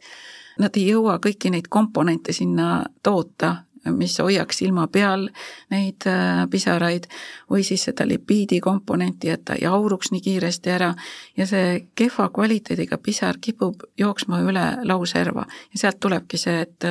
nad 0.59 0.75
ei 0.77 0.87
jõua 0.91 1.19
kõiki 1.21 1.51
neid 1.53 1.69
komponente 1.69 2.33
sinna 2.33 2.83
toota, 3.03 3.55
mis 3.91 4.15
hoiaks 4.19 4.61
silma 4.61 4.85
peal 4.87 5.25
neid 5.71 6.05
äh, 6.07 6.45
pisaraid 6.49 7.09
või 7.51 7.65
siis 7.67 7.83
seda 7.89 8.05
lipiidi 8.07 8.61
komponenti, 8.63 9.29
et 9.33 9.43
ta 9.45 9.57
ei 9.59 9.67
auruks 9.67 10.13
nii 10.13 10.23
kiiresti 10.23 10.71
ära. 10.71 10.93
Ja 11.37 11.47
see 11.49 11.89
kehva 11.95 12.29
kvaliteediga 12.33 12.97
pisar 13.03 13.41
kipub 13.43 13.83
jooksma 13.99 14.39
üle 14.47 14.65
lauserva 14.87 15.43
ja 15.49 15.81
sealt 15.81 15.99
tulebki 15.99 16.39
see, 16.39 16.63
et, 16.63 16.89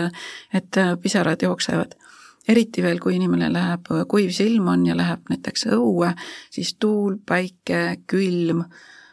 et 0.53 0.81
pisarad 1.03 1.43
jooksevad. 1.43 1.97
Eriti 2.49 2.83
veel, 2.83 2.99
kui 2.99 3.15
inimene 3.17 3.49
läheb, 3.53 3.87
kuiv 4.11 4.33
silm 4.35 4.67
on 4.73 4.85
ja 4.87 4.97
läheb 4.99 5.29
näiteks 5.31 5.69
õue, 5.77 6.11
siis 6.51 6.75
tuul, 6.75 7.21
päike, 7.27 8.03
külm 8.11 8.65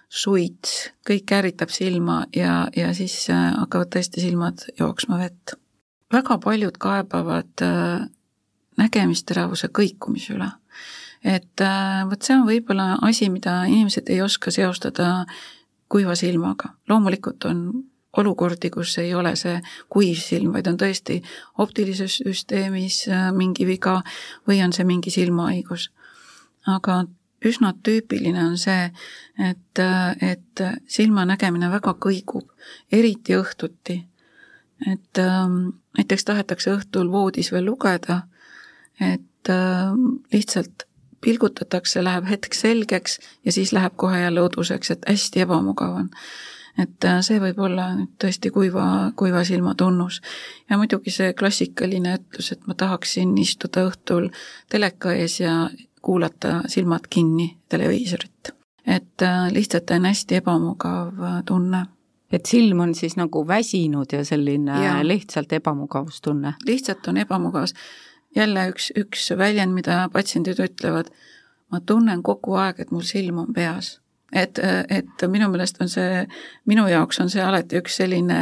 suits, 0.10 0.90
kõik 1.06 1.32
ärritab 1.38 1.72
silma 1.74 2.24
ja, 2.36 2.68
ja 2.76 2.94
siis 2.98 3.16
äh, 3.30 3.52
hakkavad 3.60 3.92
tõesti 3.94 4.24
silmad 4.24 4.66
jooksma 4.80 5.20
vett. 5.22 5.54
väga 6.14 6.40
paljud 6.42 6.78
kaebavad 6.82 7.62
äh, 7.62 8.08
nägemisteravuse 8.78 9.70
kõikumise 9.70 10.34
üle. 10.34 10.50
et 11.24 11.62
äh, 11.62 12.10
vot 12.10 12.22
see 12.22 12.36
on 12.36 12.48
võib-olla 12.48 12.98
asi, 13.02 13.30
mida 13.30 13.64
inimesed 13.70 14.10
ei 14.10 14.22
oska 14.22 14.52
seostada 14.52 15.26
kuiva 15.90 16.16
silmaga. 16.16 16.74
loomulikult 16.90 17.46
on 17.46 17.84
olukordi, 18.18 18.70
kus 18.70 18.98
ei 18.98 19.14
ole 19.14 19.36
see 19.36 19.62
kuiv 19.90 20.18
silm, 20.18 20.54
vaid 20.54 20.68
on 20.68 20.78
tõesti 20.78 21.22
optilises 21.58 22.18
süsteemis 22.26 23.06
mingi 23.38 23.68
viga 23.70 24.02
või 24.50 24.64
on 24.66 24.74
see 24.74 24.84
mingi 24.90 25.14
silmahaigus. 25.14 25.92
aga 26.66 27.04
üsna 27.46 27.74
tüüpiline 27.84 28.44
on 28.46 28.58
see, 28.58 28.90
et, 29.50 29.82
et 30.22 30.64
silmanägemine 30.88 31.72
väga 31.72 31.96
kõigub, 32.02 32.50
eriti 32.92 33.38
õhtuti. 33.38 34.04
et 34.88 35.20
ähm, 35.20 35.72
näiteks 35.98 36.26
tahetakse 36.26 36.72
õhtul 36.72 37.12
voodis 37.12 37.52
veel 37.52 37.66
lugeda, 37.66 38.22
et 39.00 39.50
ähm, 39.52 40.22
lihtsalt 40.32 40.86
pilgutatakse, 41.22 42.04
läheb 42.04 42.30
hetk 42.30 42.56
selgeks 42.56 43.20
ja 43.46 43.52
siis 43.52 43.74
läheb 43.76 43.98
kohe 44.00 44.22
jälle 44.22 44.42
uduseks, 44.42 44.92
et 44.92 45.10
hästi 45.10 45.46
ebamugav 45.46 45.98
on. 46.04 46.10
et 46.80 47.04
äh, 47.04 47.18
see 47.26 47.42
võib 47.44 47.58
olla 47.60 47.90
nüüd 47.98 48.14
tõesti 48.24 48.54
kuiva, 48.56 49.12
kuiva 49.20 49.44
silma 49.44 49.74
tunnus. 49.76 50.22
ja 50.70 50.78
muidugi 50.78 51.12
see 51.12 51.34
klassikaline 51.34 52.16
ütlus, 52.22 52.52
et 52.52 52.68
ma 52.68 52.74
tahaksin 52.74 53.38
istuda 53.38 53.90
õhtul 53.90 54.30
teleka 54.72 55.14
ees 55.14 55.40
ja 55.40 55.70
kuulata 56.02 56.62
silmad 56.68 57.08
kinni 57.10 57.58
televiisorit. 57.70 58.56
et 58.88 59.22
äh, 59.22 59.52
lihtsalt 59.52 59.92
on 59.92 60.06
hästi 60.06 60.36
ebamugav 60.36 61.14
tunne 61.46 61.86
et 62.32 62.46
silm 62.46 62.80
on 62.80 62.94
siis 62.96 63.16
nagu 63.18 63.48
väsinud 63.48 64.14
ja 64.14 64.24
selline 64.26 64.84
ja. 64.86 65.08
lihtsalt 65.08 65.54
ebamugavustunne? 65.54 66.54
lihtsalt 66.66 67.08
on 67.08 67.18
ebamugavus. 67.18 67.74
jälle 68.36 68.70
üks, 68.70 68.92
üks 68.98 69.32
väljend, 69.38 69.74
mida 69.74 70.10
patsiendid 70.14 70.60
ütlevad, 70.62 71.10
ma 71.72 71.80
tunnen 71.82 72.22
kogu 72.24 72.54
aeg, 72.62 72.80
et 72.80 72.92
mul 72.92 73.02
silm 73.02 73.42
on 73.42 73.54
peas. 73.54 74.00
et, 74.34 74.60
et 74.90 75.28
minu 75.28 75.50
meelest 75.50 75.82
on 75.82 75.90
see, 75.90 76.26
minu 76.66 76.88
jaoks 76.88 77.20
on 77.20 77.30
see 77.30 77.42
alati 77.42 77.82
üks 77.82 77.98
selline 77.98 78.40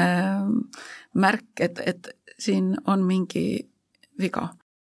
märk, 1.13 1.47
et, 1.59 1.79
et 1.85 2.09
siin 2.39 2.75
on 2.85 3.03
mingi 3.03 3.69
viga. 4.19 4.49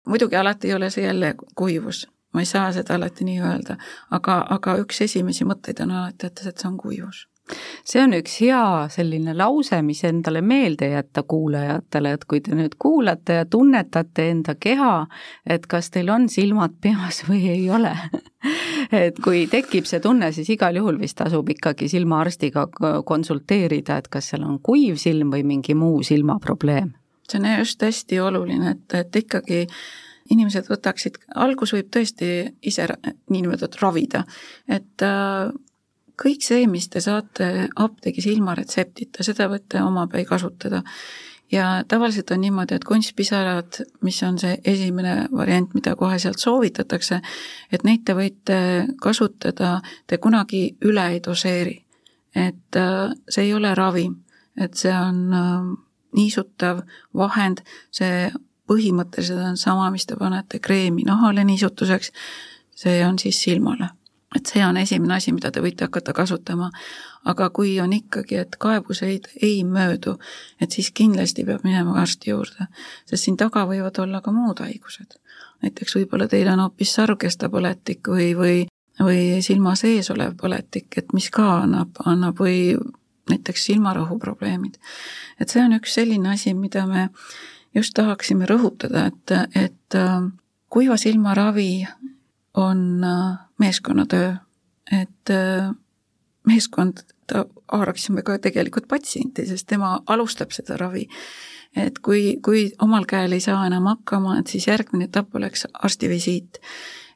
muidugi 0.06 0.36
alati 0.36 0.68
ei 0.68 0.74
ole 0.74 0.90
see 0.90 1.04
jälle 1.04 1.34
kuivus, 1.54 2.06
ma 2.34 2.42
ei 2.42 2.50
saa 2.50 2.72
seda 2.72 2.98
alati 2.98 3.24
nii 3.28 3.38
öelda, 3.40 3.78
aga, 4.10 4.40
aga 4.56 4.78
üks 4.82 5.04
esimesi 5.06 5.46
mõtteid 5.48 5.84
on 5.84 5.94
alati, 5.94 6.30
et, 6.30 6.44
see 6.44 6.68
on 6.68 6.76
kuivus 6.80 7.26
see 7.84 8.00
on 8.00 8.14
üks 8.16 8.38
hea 8.40 8.88
selline 8.92 9.34
lause, 9.36 9.76
mis 9.84 10.00
endale 10.08 10.40
meelde 10.40 10.88
jätta 10.88 11.22
kuulajatele, 11.28 12.14
et 12.16 12.24
kui 12.28 12.40
te 12.40 12.56
nüüd 12.56 12.76
kuulate 12.80 13.40
ja 13.40 13.46
tunnetate 13.50 14.30
enda 14.32 14.54
keha, 14.60 14.94
et 15.46 15.66
kas 15.68 15.90
teil 15.92 16.08
on 16.14 16.28
silmad 16.32 16.78
peas 16.80 17.20
või 17.28 17.42
ei 17.52 17.66
ole 17.70 17.92
et 19.04 19.20
kui 19.24 19.44
tekib 19.50 19.88
see 19.88 20.00
tunne, 20.04 20.32
siis 20.32 20.48
igal 20.56 20.80
juhul 20.80 20.98
vist 21.00 21.18
tasub 21.20 21.48
ikkagi 21.52 21.88
silmaarstiga 21.92 22.66
konsulteerida, 23.06 24.00
et 24.00 24.08
kas 24.08 24.32
seal 24.32 24.46
on 24.48 24.58
kuiv 24.64 24.96
silm 25.00 25.34
või 25.34 25.44
mingi 25.44 25.76
muu 25.76 26.02
silmaprobleem. 26.02 26.94
see 27.28 27.40
on 27.40 27.50
just 27.58 27.82
hästi 27.82 28.20
oluline, 28.20 28.76
et, 28.76 28.98
et 29.00 29.20
ikkagi 29.24 29.66
inimesed 30.32 30.68
võtaksid, 30.70 31.18
algus 31.34 31.74
võib 31.76 31.90
tõesti 31.92 32.30
ise 32.64 32.86
niinimetatud 33.32 33.80
ravida, 33.82 34.24
et 34.68 35.04
äh, 35.04 35.52
kõik 36.20 36.44
see, 36.46 36.66
mis 36.70 36.88
te 36.88 37.02
saate 37.04 37.68
apteegis 37.80 38.28
ilma 38.30 38.54
retseptita, 38.56 39.24
seda 39.26 39.48
võite 39.52 39.82
omapäi 39.82 40.24
kasutada. 40.24 40.82
ja 41.52 41.84
tavaliselt 41.88 42.30
on 42.30 42.40
niimoodi, 42.40 42.74
et 42.74 42.84
kunstpisarad, 42.84 43.80
mis 44.02 44.22
on 44.22 44.38
see 44.38 44.56
esimene 44.64 45.28
variant, 45.30 45.74
mida 45.74 45.94
kohe 45.96 46.18
sealt 46.18 46.38
soovitatakse, 46.38 47.20
et 47.72 47.84
neid 47.84 48.04
te 48.04 48.14
võite 48.14 48.58
kasutada, 49.02 49.80
te 50.06 50.18
kunagi 50.18 50.76
üle 50.84 51.08
ei 51.12 51.20
doseeri. 51.20 51.84
et 52.34 52.76
äh, 52.76 53.12
see 53.28 53.44
ei 53.44 53.54
ole 53.54 53.74
ravim, 53.74 54.24
et 54.56 54.74
see 54.74 54.94
on 54.94 55.34
äh, 55.34 55.76
niisutav 56.14 56.82
vahend, 57.14 57.62
see 57.90 58.30
põhimõtteliselt 58.68 59.44
on 59.50 59.56
sama, 59.60 59.90
mis 59.90 60.06
te 60.06 60.16
panete 60.16 60.58
kreemi 60.58 61.04
nahale 61.06 61.44
niisutuseks, 61.44 62.12
see 62.74 63.04
on 63.06 63.18
siis 63.18 63.42
silmale 63.42 63.90
et 64.34 64.46
see 64.46 64.64
on 64.66 64.76
esimene 64.76 65.14
asi, 65.16 65.32
mida 65.32 65.50
te 65.54 65.62
võite 65.62 65.86
hakata 65.86 66.12
kasutama. 66.12 66.70
aga 67.24 67.46
kui 67.56 67.78
on 67.80 67.92
ikkagi, 67.92 68.36
et 68.36 68.56
kaebuseid 68.60 69.30
ei 69.42 69.62
möödu, 69.64 70.18
et 70.60 70.74
siis 70.76 70.90
kindlasti 70.92 71.44
peab 71.48 71.62
minema 71.64 71.94
arsti 72.02 72.30
juurde, 72.30 72.66
sest 73.08 73.24
siin 73.24 73.38
taga 73.40 73.62
võivad 73.64 73.96
olla 74.02 74.20
ka 74.20 74.32
muud 74.32 74.60
haigused. 74.60 75.16
näiteks 75.62 75.96
võib-olla 75.96 76.28
teil 76.28 76.48
on 76.52 76.60
hoopis 76.60 76.92
sarvkestapõletik 76.98 78.08
või, 78.08 78.34
või, 78.36 78.58
või 79.00 79.40
silma 79.42 79.74
sees 79.74 80.10
olev 80.10 80.36
põletik, 80.36 80.90
et 80.98 81.12
mis 81.12 81.30
ka 81.30 81.62
annab, 81.62 81.96
annab 82.04 82.40
või 82.40 82.76
näiteks 83.30 83.64
silmarahu 83.70 84.18
probleemid. 84.18 84.76
et 85.40 85.48
see 85.48 85.62
on 85.64 85.78
üks 85.78 85.94
selline 85.94 86.34
asi, 86.34 86.54
mida 86.54 86.86
me 86.86 87.08
just 87.74 87.94
tahaksime 87.94 88.46
rõhutada, 88.46 89.08
et, 89.10 89.34
et 89.54 89.98
äh, 89.98 90.28
kuiva 90.70 90.96
silma 90.96 91.34
ravi 91.34 91.86
on 92.54 93.04
äh, 93.04 93.38
meeskonnatöö, 93.58 94.34
et 95.00 95.30
äh, 95.30 95.70
meeskond, 96.46 97.04
haaraksime 97.72 98.22
ka 98.22 98.38
tegelikult 98.38 98.88
patsienti, 98.88 99.46
sest 99.48 99.66
tema 99.66 99.98
alustab 100.06 100.52
seda 100.52 100.76
ravi. 100.76 101.08
et 101.76 101.98
kui, 101.98 102.36
kui 102.44 102.68
omal 102.82 103.02
käel 103.04 103.32
ei 103.32 103.40
saa 103.40 103.64
enam 103.66 103.88
hakkama, 103.90 104.38
et 104.38 104.46
siis 104.46 104.66
järgmine 104.68 105.08
etapp 105.08 105.34
oleks 105.34 105.66
arstivisiit. 105.72 106.60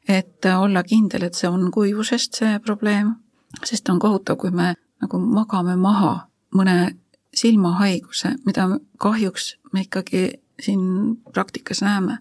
et 0.07 0.45
olla 0.57 0.83
kindel, 0.83 1.23
et 1.23 1.33
see 1.33 1.49
on 1.49 1.71
kuivusest 1.71 2.33
see 2.41 2.59
probleem, 2.59 3.15
sest 3.63 3.89
on 3.89 3.99
kohutav, 3.99 4.37
kui 4.37 4.51
me 4.51 4.73
nagu 5.01 5.19
magame 5.19 5.75
maha 5.75 6.27
mõne 6.55 6.95
silmahaiguse, 7.35 8.33
mida 8.45 8.67
kahjuks 8.97 9.57
me 9.73 9.81
ikkagi 9.85 10.41
siin 10.59 11.15
praktikas 11.33 11.81
näeme, 11.85 12.19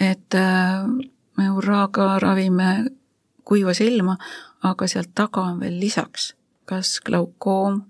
et 0.00 0.34
äh, 0.34 0.86
me 1.36 1.48
hurraaga 1.52 2.18
ravime 2.22 2.90
kuiva 3.44 3.74
silma, 3.74 4.16
aga 4.62 4.88
sealt 4.90 5.14
taga 5.14 5.44
on 5.52 5.60
veel 5.60 5.78
lisaks 5.80 6.32
kas 6.66 7.00
glaukoom, 7.06 7.82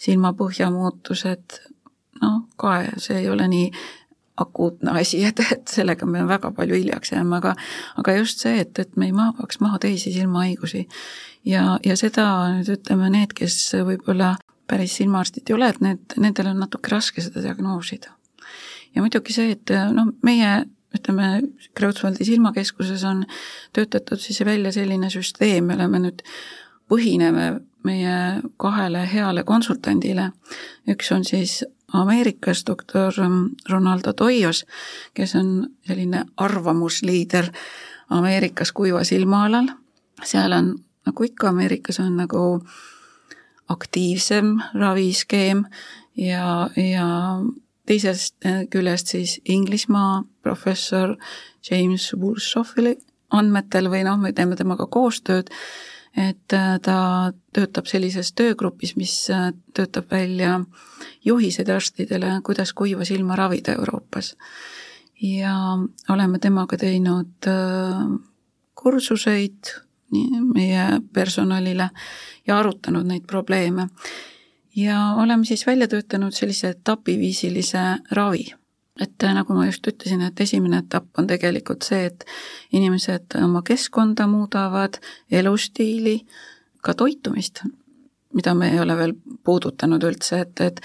silmapõhja 0.00 0.70
muutused, 0.74 1.60
noh, 2.22 2.40
kae, 2.60 2.90
see 3.02 3.22
ei 3.22 3.28
ole 3.30 3.46
nii 3.50 3.68
akuutne 4.42 4.96
asi, 4.98 5.22
et, 5.28 5.40
et 5.54 5.70
sellega 5.70 6.06
me 6.10 6.24
väga 6.28 6.50
palju 6.56 6.80
hiljaks 6.80 7.14
jääme, 7.14 7.38
aga 7.38 7.54
aga 8.02 8.16
just 8.18 8.42
see, 8.42 8.58
et, 8.64 8.78
et 8.82 8.98
me 8.98 9.08
ei 9.10 9.14
magaks 9.16 9.60
maha 9.62 9.78
teisi 9.86 10.12
silmahaigusi. 10.14 10.88
ja, 11.46 11.78
ja 11.86 11.96
seda 12.00 12.26
nüüd 12.56 12.72
ütleme, 12.78 13.12
need, 13.14 13.36
kes 13.38 13.58
võib-olla 13.86 14.34
päris 14.70 14.98
silmaarstid 14.98 15.50
ei 15.50 15.58
ole, 15.58 15.70
et 15.70 15.80
need, 15.84 16.18
nendel 16.18 16.50
on 16.54 16.62
natuke 16.64 16.90
raske 16.90 17.22
seda 17.22 17.44
diagnoosida. 17.44 18.14
Ja 18.94 19.02
muidugi 19.02 19.34
see, 19.34 19.54
et 19.56 19.74
noh, 19.92 20.12
meie 20.22 20.64
ütleme, 20.94 21.42
Kreutzwaldi 21.74 22.24
silmakeskuses 22.24 23.04
on 23.04 23.24
töötatud 23.74 24.20
siis 24.22 24.40
välja 24.46 24.72
selline 24.72 25.10
süsteem, 25.10 25.66
me 25.66 25.78
oleme 25.78 26.00
nüüd, 26.04 26.22
põhineme 26.88 27.48
meie 27.84 28.16
kahele 28.60 29.04
heale 29.08 29.44
konsultandile, 29.44 30.30
üks 30.88 31.10
on 31.12 31.24
siis 31.24 31.62
Ameerikas 31.94 32.64
doktor 32.66 33.14
Ronaldo 33.70 34.12
Toios, 34.12 34.64
kes 35.14 35.34
on 35.38 35.68
selline 35.86 36.24
arvamusliider 36.36 37.50
Ameerikas 38.10 38.72
kuiva 38.72 39.04
silma 39.04 39.44
alal, 39.46 39.68
seal 40.24 40.52
on, 40.52 40.74
nagu 41.06 41.26
ikka 41.26 41.52
Ameerikas 41.52 42.00
on 42.02 42.16
nagu 42.18 42.44
aktiivsem 43.68 44.58
raviskeem 44.74 45.64
ja, 46.16 46.68
ja 46.76 47.06
teisest 47.88 48.36
äh, 48.46 48.64
küljest 48.70 49.12
siis 49.12 49.38
Inglismaa 49.44 50.22
professor 50.42 51.16
James 51.70 52.12
Woolsoffi 52.16 52.96
andmetel 53.34 53.90
või 53.92 54.04
noh, 54.06 54.18
me 54.20 54.32
teeme 54.32 54.56
temaga 54.56 54.86
koostööd, 54.86 55.50
et 56.16 56.56
äh, 56.56 56.74
ta 56.82 56.98
töötab 57.56 57.88
sellises 57.90 58.32
töögrupis, 58.36 58.94
mis 58.96 59.16
äh, 59.32 59.50
töötab 59.74 60.10
välja 60.12 60.60
juhised 61.24 61.68
arstidele, 61.68 62.38
kuidas 62.46 62.72
kuiva 62.76 63.04
silma 63.04 63.36
ravida 63.36 63.76
Euroopas. 63.78 64.36
ja 65.22 65.78
oleme 66.10 66.38
temaga 66.38 66.76
teinud 66.76 67.46
kursuseid 68.74 69.70
meie 70.54 71.00
personalile 71.12 71.88
ja 72.46 72.58
arutanud 72.58 73.06
neid 73.06 73.24
probleeme 73.26 73.88
ja 74.76 75.14
oleme 75.16 75.44
siis 75.44 75.66
välja 75.66 75.88
töötanud 75.88 76.32
sellise 76.32 76.68
etapiviisilise 76.68 77.78
ravi. 78.10 78.54
et 79.00 79.22
äh, 79.24 79.34
nagu 79.34 79.54
ma 79.54 79.66
just 79.66 79.86
ütlesin, 79.86 80.20
et 80.22 80.40
esimene 80.40 80.78
etapp 80.78 81.18
on 81.18 81.26
tegelikult 81.26 81.82
see, 81.82 82.04
et 82.06 82.24
inimesed 82.72 83.34
oma 83.42 83.62
keskkonda 83.66 84.28
muudavad, 84.30 85.00
elustiili, 85.30 86.20
ka 86.80 86.94
toitumist, 86.94 87.64
mida 88.34 88.54
me 88.54 88.70
ei 88.70 88.78
ole 88.80 88.96
veel 88.96 89.16
puudutanud 89.44 90.02
üldse, 90.02 90.40
et, 90.46 90.60
et 90.60 90.80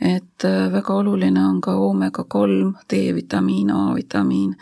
et 0.00 0.44
äh, 0.44 0.72
väga 0.72 0.94
oluline 1.00 1.40
on 1.40 1.60
ka 1.64 1.76
oomega 1.80 2.24
kolm, 2.28 2.74
D-vitamiin, 2.90 3.72
A-vitamiin, 3.72 4.54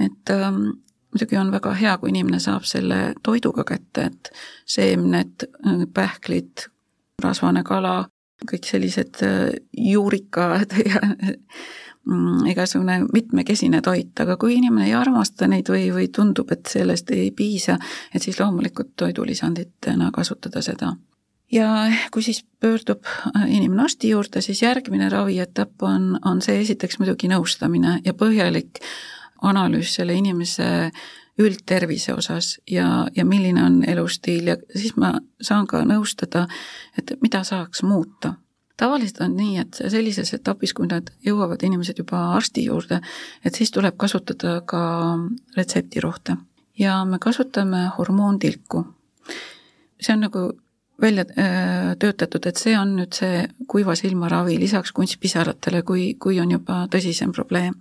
et 0.00 0.32
ähm, 0.32 0.64
muidugi 1.12 1.36
on 1.36 1.52
väga 1.52 1.74
hea, 1.76 1.98
kui 1.98 2.08
inimene 2.08 2.40
saab 2.40 2.64
selle 2.64 3.14
toiduga 3.22 3.64
kätte, 3.68 4.08
et 4.08 4.32
seemned, 4.64 5.48
pähklid, 5.94 6.70
rasvane 7.22 7.62
kala, 7.66 8.04
kõik 8.50 8.68
sellised 8.68 9.20
äh, 9.26 9.50
juurikad 9.76 10.72
ja 10.90 11.02
mm, 11.04 12.46
igasugune 12.52 13.00
mitmekesine 13.12 13.82
toit, 13.84 14.14
aga 14.22 14.36
kui 14.40 14.56
inimene 14.56 14.88
ei 14.88 14.96
armasta 14.98 15.48
neid 15.50 15.68
või, 15.72 15.88
või 15.94 16.08
tundub, 16.14 16.52
et 16.54 16.70
sellest 16.70 17.12
ei 17.16 17.30
piisa, 17.36 17.78
et 18.14 18.24
siis 18.24 18.40
loomulikult 18.40 18.94
toidulisanditena 18.96 20.10
kasutada 20.14 20.62
seda. 20.64 20.94
ja 21.52 21.68
kui 22.14 22.22
siis 22.22 22.44
pöördub 22.60 23.04
äh, 23.04 23.46
inimene 23.48 23.88
arsti 23.88 24.14
juurde, 24.14 24.40
siis 24.40 24.62
järgmine 24.62 25.08
ravietapp 25.08 25.82
on, 25.82 26.18
on 26.24 26.42
see 26.42 26.60
esiteks 26.60 26.98
muidugi 26.98 27.28
nõustamine 27.28 28.00
ja 28.04 28.14
põhjalik 28.14 28.82
analüüs 29.42 29.94
selle 29.96 30.14
inimese 30.14 30.90
üldtervise 31.40 32.14
osas 32.14 32.58
ja, 32.70 33.06
ja 33.16 33.24
milline 33.24 33.64
on 33.64 33.80
elustiil 33.88 34.52
ja 34.52 34.56
siis 34.76 34.96
ma 35.00 35.14
saan 35.40 35.66
ka 35.70 35.82
nõustada, 35.88 36.46
et 36.98 37.16
mida 37.22 37.42
saaks 37.44 37.82
muuta. 37.82 38.34
tavaliselt 38.76 39.20
on 39.20 39.34
nii, 39.36 39.58
et 39.60 39.80
sellises 39.92 40.34
etapis, 40.34 40.72
kui 40.72 40.86
nad 40.88 41.10
jõuavad 41.26 41.62
inimesed 41.62 41.98
juba 41.98 42.30
arsti 42.36 42.64
juurde, 42.64 43.00
et 43.44 43.54
siis 43.54 43.70
tuleb 43.70 43.96
kasutada 43.96 44.60
ka 44.60 44.84
retseptirohte 45.56 46.36
ja 46.80 47.04
me 47.04 47.18
kasutame 47.18 47.90
hormoontilku. 47.98 48.84
see 50.00 50.14
on 50.14 50.20
nagu 50.20 50.52
välja 51.00 51.24
äh, 51.38 51.96
töötatud, 51.98 52.46
et 52.46 52.56
see 52.56 52.76
on 52.78 52.94
nüüd 52.96 53.16
see 53.16 53.44
kuiva 53.68 53.94
silma 53.94 54.28
ravi 54.28 54.58
lisaks 54.60 54.92
kunstpisaratele, 54.96 55.82
kui, 55.82 56.14
kui 56.20 56.40
on 56.40 56.50
juba 56.56 56.86
tõsisem 56.92 57.32
probleem. 57.32 57.76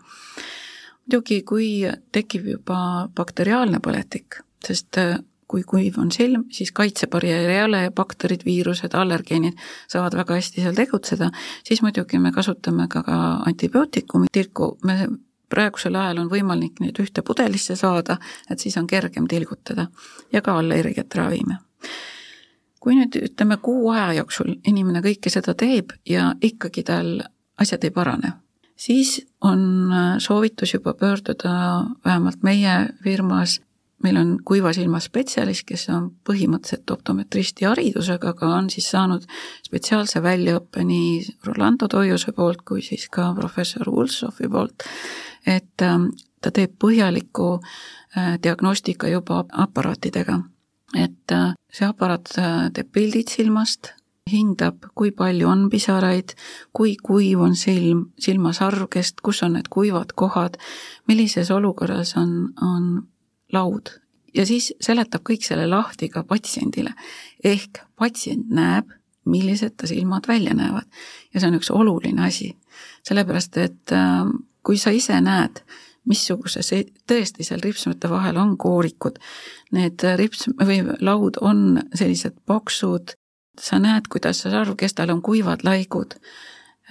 Muidugi, 1.10 1.42
kui 1.42 1.82
tekib 2.14 2.46
juba 2.46 3.10
bakteriaalne 3.18 3.80
põletik, 3.82 4.44
sest 4.62 4.98
äh, 5.02 5.18
kui 5.50 5.64
kuiv 5.66 5.98
on 5.98 6.12
silm, 6.14 6.44
siis 6.54 6.70
kaitsebarjääri 6.72 7.56
ei 7.56 7.64
ole 7.64 7.82
ja 7.88 7.92
bakterid, 7.92 8.44
viirused, 8.46 8.94
allergeenid 8.94 9.58
saavad 9.90 10.14
väga 10.14 10.38
hästi 10.38 10.62
seal 10.62 10.76
tegutseda, 10.78 11.32
siis 11.66 11.82
muidugi 11.82 12.20
me 12.22 12.32
kasutame 12.32 12.86
ka, 12.88 13.02
ka 13.04 13.18
antibiootikumi 13.50 14.30
tilku, 14.32 14.76
me 14.86 15.08
praegusel 15.50 15.98
ajal 15.98 16.22
on 16.22 16.30
võimalik 16.30 16.78
neid 16.84 17.00
ühte 17.02 17.24
pudelisse 17.26 17.74
saada, 17.76 18.20
et 18.50 18.62
siis 18.62 18.78
on 18.78 18.86
kergem 18.86 19.26
tilgutada 19.28 19.88
ja 20.32 20.44
ka 20.46 20.60
allergiat 20.60 21.16
ravime. 21.18 21.58
Kui 22.80 22.94
nüüd 22.96 23.18
ütleme 23.18 23.58
kuu 23.58 23.90
aja 23.90 24.14
jooksul 24.22 24.54
inimene 24.68 25.02
kõike 25.02 25.34
seda 25.34 25.58
teeb 25.58 25.98
ja 26.06 26.36
ikkagi 26.42 26.86
tal 26.86 27.18
asjad 27.58 27.90
ei 27.90 27.92
parane, 27.92 28.36
siis 28.80 29.20
on 29.42 29.92
äh, 29.92 30.16
soovitus 30.18 30.74
juba 30.74 30.94
pöörduda 30.94 31.86
vähemalt 32.06 32.44
meie 32.44 32.90
firmas, 33.04 33.60
meil 34.04 34.18
on 34.18 34.38
kuiva 34.46 34.72
silma 34.74 35.02
spetsialist, 35.04 35.66
kes 35.68 35.90
on 35.92 36.10
põhimõtteliselt 36.28 36.92
optometristi 36.94 37.68
haridusega, 37.68 38.32
aga 38.32 38.54
on 38.56 38.70
siis 38.72 38.88
saanud 38.94 39.26
spetsiaalse 39.66 40.24
väljaõppe 40.24 40.86
nii 40.88 41.36
Rolando 41.48 41.90
Toiuse 41.92 42.32
poolt 42.36 42.64
kui 42.68 42.84
siis 42.86 43.10
ka 43.12 43.34
professor 43.36 43.92
Ulsovi 43.92 44.48
poolt, 44.52 44.88
et 45.48 45.84
ähm, 45.84 46.12
ta 46.42 46.52
teeb 46.56 46.78
põhjaliku 46.80 47.58
äh, 47.60 48.38
diagnostika 48.44 49.12
juba 49.12 49.44
aparaatidega. 49.52 50.40
Et 50.96 51.36
äh, 51.36 51.52
see 51.72 51.86
aparaat 51.86 52.32
teeb 52.74 52.88
pildid 52.96 53.30
silmast, 53.30 53.94
hindab, 54.32 54.86
kui 54.96 55.12
palju 55.16 55.48
on 55.50 55.68
pisaraid, 55.70 56.36
kui 56.74 56.96
kuiv 57.04 57.42
on 57.46 57.56
silm, 57.56 58.06
silmasarv, 58.20 58.88
kes, 58.92 59.14
kus 59.24 59.44
on 59.44 59.58
need 59.58 59.70
kuivad 59.74 60.14
kohad, 60.16 60.60
millises 61.08 61.52
olukorras 61.52 62.16
on, 62.18 62.54
on 62.62 63.08
laud. 63.54 63.96
ja 64.36 64.46
siis 64.46 64.74
seletab 64.82 65.24
kõik 65.26 65.42
selle 65.46 65.66
lahti 65.68 66.10
ka 66.10 66.24
patsiendile. 66.24 66.94
ehk 67.44 67.82
patsient 67.98 68.50
näeb, 68.50 68.92
millised 69.26 69.76
ta 69.78 69.88
silmad 69.88 70.28
välja 70.28 70.54
näevad. 70.54 70.86
ja 71.34 71.40
see 71.40 71.48
on 71.50 71.60
üks 71.60 71.72
oluline 71.72 72.26
asi, 72.26 72.56
sellepärast 73.04 73.58
et 73.58 73.92
äh, 73.92 74.26
kui 74.64 74.78
sa 74.78 74.92
ise 74.94 75.22
näed, 75.22 75.64
missuguse 76.10 76.64
see, 76.66 76.86
tõesti 77.10 77.46
seal 77.46 77.62
ripsmete 77.64 78.10
vahel 78.10 78.38
on 78.42 78.56
koorikud. 78.58 79.20
Need 79.76 80.04
rips- 80.20 80.50
või 80.58 80.82
laud 81.02 81.40
on 81.42 81.82
sellised 81.94 82.40
paksud, 82.50 83.16
sa 83.60 83.80
näed, 83.80 84.08
kuidas 84.10 84.44
see 84.44 84.52
sarvkestal 84.52 85.12
on 85.14 85.22
kuivad 85.22 85.64
laigud, 85.64 86.16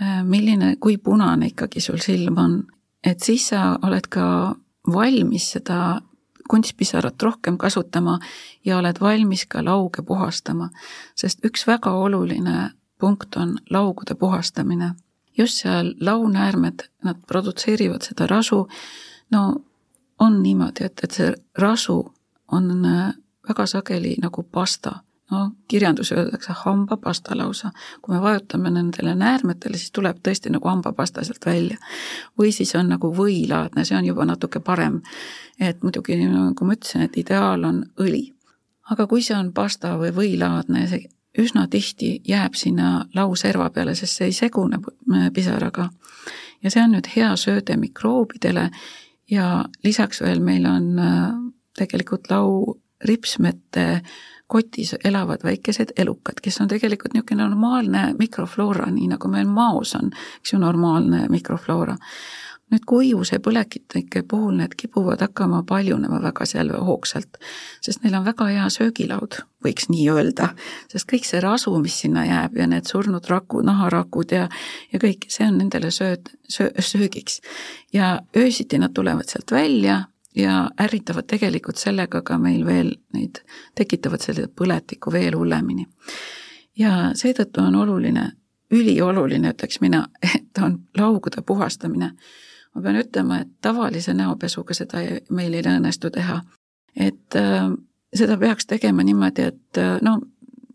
äh, 0.03 0.23
milline, 0.25 0.77
kui 0.81 0.99
punane 0.99 1.53
ikkagi 1.53 1.81
sul 1.81 2.01
silm 2.03 2.39
on, 2.39 2.59
et 3.05 3.21
siis 3.21 3.49
sa 3.53 3.79
oled 3.83 4.07
ka 4.11 4.55
valmis 4.93 5.53
seda 5.57 6.01
kunstpisarat 6.49 7.23
rohkem 7.23 7.59
kasutama 7.59 8.19
ja 8.65 8.79
oled 8.79 8.97
valmis 9.01 9.47
ka 9.47 9.65
lauge 9.65 10.03
puhastama. 10.03 10.71
sest 11.15 11.45
üks 11.45 11.67
väga 11.67 11.91
oluline 11.93 12.71
punkt 12.99 13.37
on 13.37 13.59
laugude 13.71 14.15
puhastamine. 14.15 14.95
just 15.39 15.61
seal 15.63 15.95
launäärmed, 16.01 16.83
nad 17.05 17.17
produtseerivad 17.27 18.03
seda 18.03 18.27
rasu 18.27 18.69
no 19.31 19.55
on 20.19 20.43
niimoodi, 20.43 20.85
et, 20.85 21.01
et 21.03 21.11
see 21.11 21.35
rasu 21.59 22.15
on 22.53 22.85
äh, 22.85 23.15
väga 23.49 23.67
sageli 23.67 24.17
nagu 24.23 24.43
pasta, 24.43 25.01
no 25.31 25.51
kirjanduses 25.69 26.19
öeldakse 26.19 26.53
hambapasta 26.65 27.39
lausa. 27.39 27.71
kui 28.03 28.15
me 28.15 28.23
vajutame 28.23 28.71
nendele 28.71 29.15
näärmetele, 29.15 29.77
siis 29.77 29.93
tuleb 29.93 30.17
tõesti 30.29 30.51
nagu 30.51 30.69
hambapasta 30.69 31.25
sealt 31.25 31.47
välja. 31.47 31.77
või 32.39 32.53
siis 32.53 32.75
on 32.75 32.89
nagu 32.89 33.13
võilaadne, 33.15 33.85
see 33.85 33.97
on 33.97 34.05
juba 34.05 34.25
natuke 34.25 34.61
parem. 34.61 35.01
et 35.61 35.83
muidugi, 35.83 36.17
nagu 36.17 36.65
ma 36.65 36.73
ütlesin, 36.73 37.03
et 37.03 37.17
ideaal 37.17 37.65
on 37.65 37.85
õli. 38.01 38.35
aga 38.91 39.07
kui 39.07 39.23
see 39.23 39.37
on 39.37 39.53
pasta 39.53 39.97
või 39.99 40.15
võilaadne, 40.15 40.87
see 40.89 41.09
üsna 41.39 41.67
tihti 41.71 42.21
jääb 42.29 42.55
sinna 42.55 43.07
lauserva 43.15 43.71
peale, 43.71 43.95
sest 43.95 44.17
see 44.17 44.27
ei 44.27 44.33
segune 44.33 44.81
pisaraga. 45.35 45.91
ja 46.63 46.71
see 46.71 46.83
on 46.83 46.97
nüüd 46.97 47.07
hea 47.17 47.37
sööde 47.37 47.77
mikroobidele 47.77 48.71
ja 49.31 49.65
lisaks 49.85 50.23
veel 50.25 50.41
meil 50.41 50.67
on 50.67 50.99
äh, 50.99 51.31
tegelikult 51.79 52.31
lauripsmete 52.31 54.03
kotis 54.49 54.95
elavad 55.05 55.45
väikesed 55.45 55.93
elukad, 55.97 56.41
kes 56.43 56.61
on 56.61 56.69
tegelikult 56.69 57.15
niisugune 57.15 57.45
normaalne 57.45 58.15
mikrofloora, 58.19 58.89
nii 58.91 59.11
nagu 59.13 59.29
meil 59.29 59.49
maos 59.49 59.95
on, 59.99 60.11
eks 60.41 60.53
ju, 60.53 60.61
normaalne 60.63 61.27
mikrofloora. 61.29 61.97
nüüd 62.69 62.83
kuivuse 62.85 63.39
põlekitike 63.41 64.21
puhul 64.29 64.59
need 64.59 64.75
kipuvad 64.77 65.23
hakkama 65.25 65.63
paljunema 65.65 66.19
väga 66.21 66.45
seal 66.45 66.69
hoogsalt, 66.85 67.39
sest 67.81 68.03
neil 68.03 68.19
on 68.19 68.27
väga 68.27 68.45
hea 68.51 68.67
söögilaud, 68.75 69.39
võiks 69.65 69.89
nii 69.89 70.05
öelda, 70.13 70.51
sest 70.93 71.09
kõik 71.09 71.25
see 71.25 71.41
rasu, 71.41 71.73
mis 71.81 71.97
sinna 72.03 72.27
jääb 72.29 72.61
ja 72.61 72.67
need 72.69 72.85
surnud 72.85 73.25
rakud, 73.33 73.65
naharakud 73.65 74.37
ja 74.37 74.51
ja 74.93 75.01
kõik, 75.01 75.25
see 75.33 75.49
on 75.49 75.57
nendele 75.63 75.89
sööd, 75.89 76.29
söö-, 76.45 76.85
söögiks. 76.85 77.41
ja 77.93 78.21
öösiti 78.37 78.79
nad 78.79 78.93
tulevad 78.93 79.33
sealt 79.33 79.51
välja 79.53 80.03
ja 80.37 80.71
ärritavad 80.81 81.27
tegelikult 81.27 81.77
sellega 81.77 82.23
ka 82.23 82.39
meil 82.39 82.67
veel 82.67 82.93
neid, 83.15 83.41
tekitavad 83.79 84.23
selle 84.23 84.49
põletiku 84.49 85.13
veel 85.13 85.37
hullemini. 85.37 85.87
ja 86.79 87.11
seetõttu 87.15 87.61
on 87.61 87.75
oluline, 87.75 88.33
ülioluline, 88.71 89.51
ütleks 89.55 89.81
mina, 89.81 90.07
et 90.35 90.63
on 90.63 90.79
laugude 90.99 91.43
puhastamine. 91.43 92.13
ma 92.75 92.83
pean 92.83 92.97
ütlema, 92.97 93.41
et 93.41 93.49
tavalise 93.61 94.15
näopesuga 94.15 94.75
seda 94.75 95.03
meil 95.31 95.55
ei 95.55 95.63
õnnestu 95.63 96.11
teha. 96.11 96.41
et 96.97 97.37
äh, 97.37 97.71
seda 98.15 98.37
peaks 98.37 98.67
tegema 98.67 99.03
niimoodi, 99.03 99.43
et 99.43 99.79
äh, 99.79 99.99
no 100.03 100.21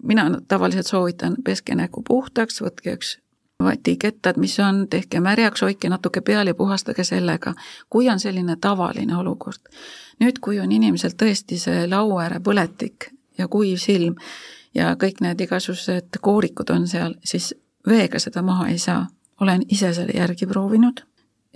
mina 0.03 0.29
tavaliselt 0.47 0.87
soovitan, 0.87 1.35
peske 1.43 1.75
nägu 1.75 2.03
puhtaks, 2.03 2.61
võtke 2.61 2.97
üks 2.97 3.17
vatikettad, 3.63 4.37
mis 4.37 4.59
on, 4.59 4.87
tehke 4.89 5.19
märjaks, 5.19 5.61
hoidke 5.61 5.89
natuke 5.89 6.21
peal 6.21 6.47
ja 6.47 6.55
puhastage 6.55 7.03
sellega, 7.03 7.53
kui 7.89 8.09
on 8.09 8.19
selline 8.19 8.55
tavaline 8.61 9.17
olukord. 9.17 9.61
nüüd, 10.19 10.39
kui 10.41 10.59
on 10.59 10.71
inimesel 10.71 11.11
tõesti 11.17 11.57
see 11.57 11.87
lauääre 11.89 12.39
põletik 12.39 13.09
ja 13.37 13.47
kuiv 13.47 13.77
silm 13.77 14.15
ja 14.75 14.95
kõik 14.95 15.21
need 15.21 15.41
igasugused 15.41 16.19
koorikud 16.21 16.69
on 16.69 16.87
seal, 16.87 17.15
siis 17.25 17.53
veega 17.87 18.19
seda 18.19 18.41
maha 18.41 18.67
ei 18.67 18.77
saa. 18.77 19.07
olen 19.41 19.65
ise 19.69 19.93
selle 19.93 20.13
järgi 20.15 20.45
proovinud 20.47 21.03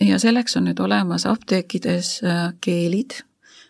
ja 0.02 0.20
selleks 0.20 0.58
on 0.58 0.66
nüüd 0.68 0.80
olemas 0.80 1.26
apteekides 1.26 2.22
äh, 2.24 2.54
keelid 2.62 3.22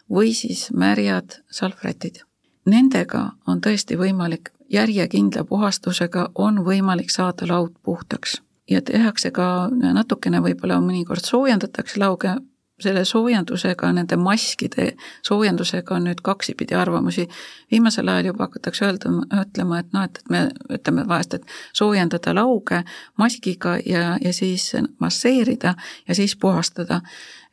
või 0.09 0.33
siis 0.33 0.71
märjad 0.71 1.41
salvrätid. 1.51 2.23
Nendega 2.65 3.31
on 3.47 3.61
tõesti 3.61 3.97
võimalik 3.99 4.49
järjekindla 4.69 5.43
puhastusega 5.43 6.29
on 6.35 6.61
võimalik 6.65 7.09
saada 7.09 7.47
laud 7.49 7.73
puhtaks. 7.83 8.41
ja 8.69 8.81
tehakse 8.81 9.31
ka 9.31 9.69
natukene, 9.71 10.41
võib-olla 10.43 10.81
mõnikord 10.83 11.23
soojendatakse 11.23 11.99
lauge, 11.99 12.33
selle 12.79 13.05
soojendusega, 13.05 13.89
nende 13.93 14.17
maskide 14.21 14.91
soojendusega 15.25 15.95
on 15.95 16.03
nüüd 16.09 16.21
kaksipidi 16.23 16.75
arvamusi. 16.75 17.27
viimasel 17.71 18.07
ajal 18.07 18.25
juba 18.25 18.43
hakatakse 18.43 18.85
öelda, 18.85 19.13
ütlema, 19.41 19.79
et 19.79 19.93
noh, 19.93 20.03
et, 20.03 20.19
et 20.19 20.29
me 20.29 20.41
ütleme 20.75 21.07
vahest, 21.07 21.33
et 21.33 21.45
soojendada 21.73 22.35
lauge 22.35 22.83
maskiga 23.17 23.77
ja, 23.85 24.17
ja 24.21 24.33
siis 24.33 24.75
masseerida 24.99 25.75
ja 26.07 26.15
siis 26.15 26.35
puhastada. 26.35 27.01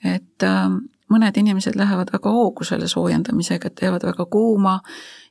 et 0.04 0.42
äh, 0.42 0.68
mõned 1.10 1.36
inimesed 1.36 1.76
lähevad 1.76 2.12
väga 2.12 2.30
hoogu 2.30 2.64
selle 2.64 2.88
soojendamisega, 2.88 3.66
et 3.68 3.74
teevad 3.80 4.04
väga 4.04 4.26
kuuma 4.26 4.80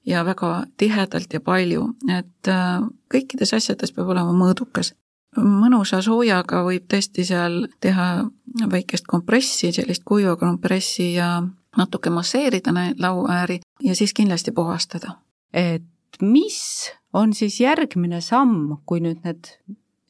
ja 0.06 0.26
väga 0.26 0.66
tihedalt 0.78 1.34
ja 1.34 1.42
palju, 1.42 1.88
et 2.12 2.52
äh, 2.52 2.84
kõikides 3.14 3.54
asjades 3.56 3.94
peab 3.96 4.12
olema 4.14 4.36
mõõdukas. 4.36 4.94
mõnusa 5.38 6.02
soojaga 6.06 6.60
võib 6.64 6.84
tõesti 6.86 7.24
seal 7.26 7.68
teha 7.82 8.30
väikest 8.70 9.08
kompressi, 9.10 9.72
sellist 9.74 10.04
kuiva 10.06 10.36
kompressi 10.38 11.14
ja 11.14 11.42
natuke 11.78 12.10
masseerida 12.10 12.72
neid 12.72 13.00
lauääri 13.02 13.60
ja 13.82 13.96
siis 13.96 14.14
kindlasti 14.14 14.52
puhastada. 14.52 15.18
et 15.54 15.84
mis 16.22 16.92
on 17.14 17.34
siis 17.34 17.60
järgmine 17.60 18.22
samm, 18.22 18.78
kui 18.86 19.00
nüüd 19.00 19.24
need 19.24 19.50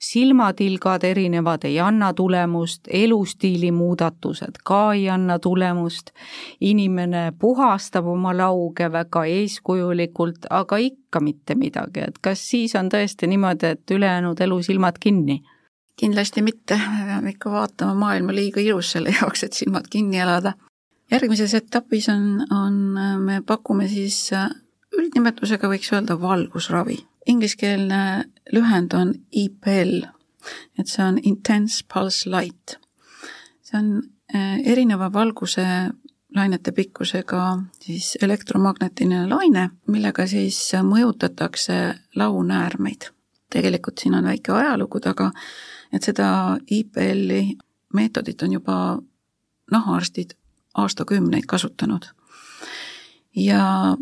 silmatilgad 0.04 1.04
erinevad, 1.04 1.64
ei 1.64 1.80
anna 1.80 2.14
tulemust, 2.14 2.88
elustiili 2.92 3.72
muudatused 3.72 4.60
ka 4.64 4.82
ei 4.94 5.08
anna 5.10 5.40
tulemust, 5.40 6.12
inimene 6.62 7.32
puhastab 7.40 8.08
oma 8.12 8.34
lauge 8.38 8.90
väga 8.92 9.24
eeskujulikult, 9.38 10.50
aga 10.50 10.78
ikka 10.78 11.22
mitte 11.24 11.56
midagi, 11.56 12.04
et 12.08 12.20
kas 12.22 12.44
siis 12.50 12.76
on 12.76 12.92
tõesti 12.92 13.30
niimoodi, 13.32 13.76
et 13.78 13.96
ülejäänud 13.98 14.44
elu 14.48 14.62
silmad 14.64 15.00
kinni? 15.00 15.42
kindlasti 16.00 16.42
mitte, 16.42 16.74
me 16.76 17.06
peame 17.06 17.36
ikka 17.36 17.52
vaatama 17.54 17.94
maailma 17.94 18.34
liiga 18.34 18.62
ilus 18.62 18.96
selle 18.96 19.14
jaoks, 19.14 19.44
et 19.46 19.54
silmad 19.54 19.88
kinni 19.90 20.20
elada. 20.20 20.54
järgmises 21.12 21.54
etapis 21.54 22.10
on, 22.10 22.46
on, 22.52 22.80
me 23.22 23.42
pakume 23.46 23.88
siis 23.88 24.32
üldnimetusega 24.98 25.70
võiks 25.70 25.94
öelda 25.94 26.18
valgusravi. 26.22 26.98
Ingliskeelne 27.28 28.26
lühend 28.52 28.94
on 28.94 29.14
IPL, 29.32 30.04
et 30.80 30.88
see 30.88 31.04
on 31.06 31.20
Intense 31.24 31.86
Pulse 31.94 32.30
Light. 32.30 32.78
see 33.62 33.80
on 33.80 34.04
eh, 34.34 34.60
erineva 34.72 35.14
valguse 35.14 35.66
lainete 36.36 36.72
pikkusega 36.72 37.58
siis 37.82 38.18
elektromagnetiline 38.22 39.28
laine, 39.30 39.70
millega 39.88 40.28
siis 40.28 40.72
mõjutatakse 40.84 41.96
launäärmeid. 42.16 43.10
tegelikult 43.50 44.00
siin 44.02 44.16
on 44.16 44.24
väike 44.26 44.52
ajalugu 44.52 45.00
taga, 45.00 45.32
et 45.94 46.04
seda 46.04 46.58
IPL-i 46.72 47.58
meetodit 47.94 48.42
on 48.42 48.54
juba 48.54 48.78
nahaarstid 49.72 50.34
aastakümneid 50.74 51.46
kasutanud. 51.48 52.06
ja 53.36 53.96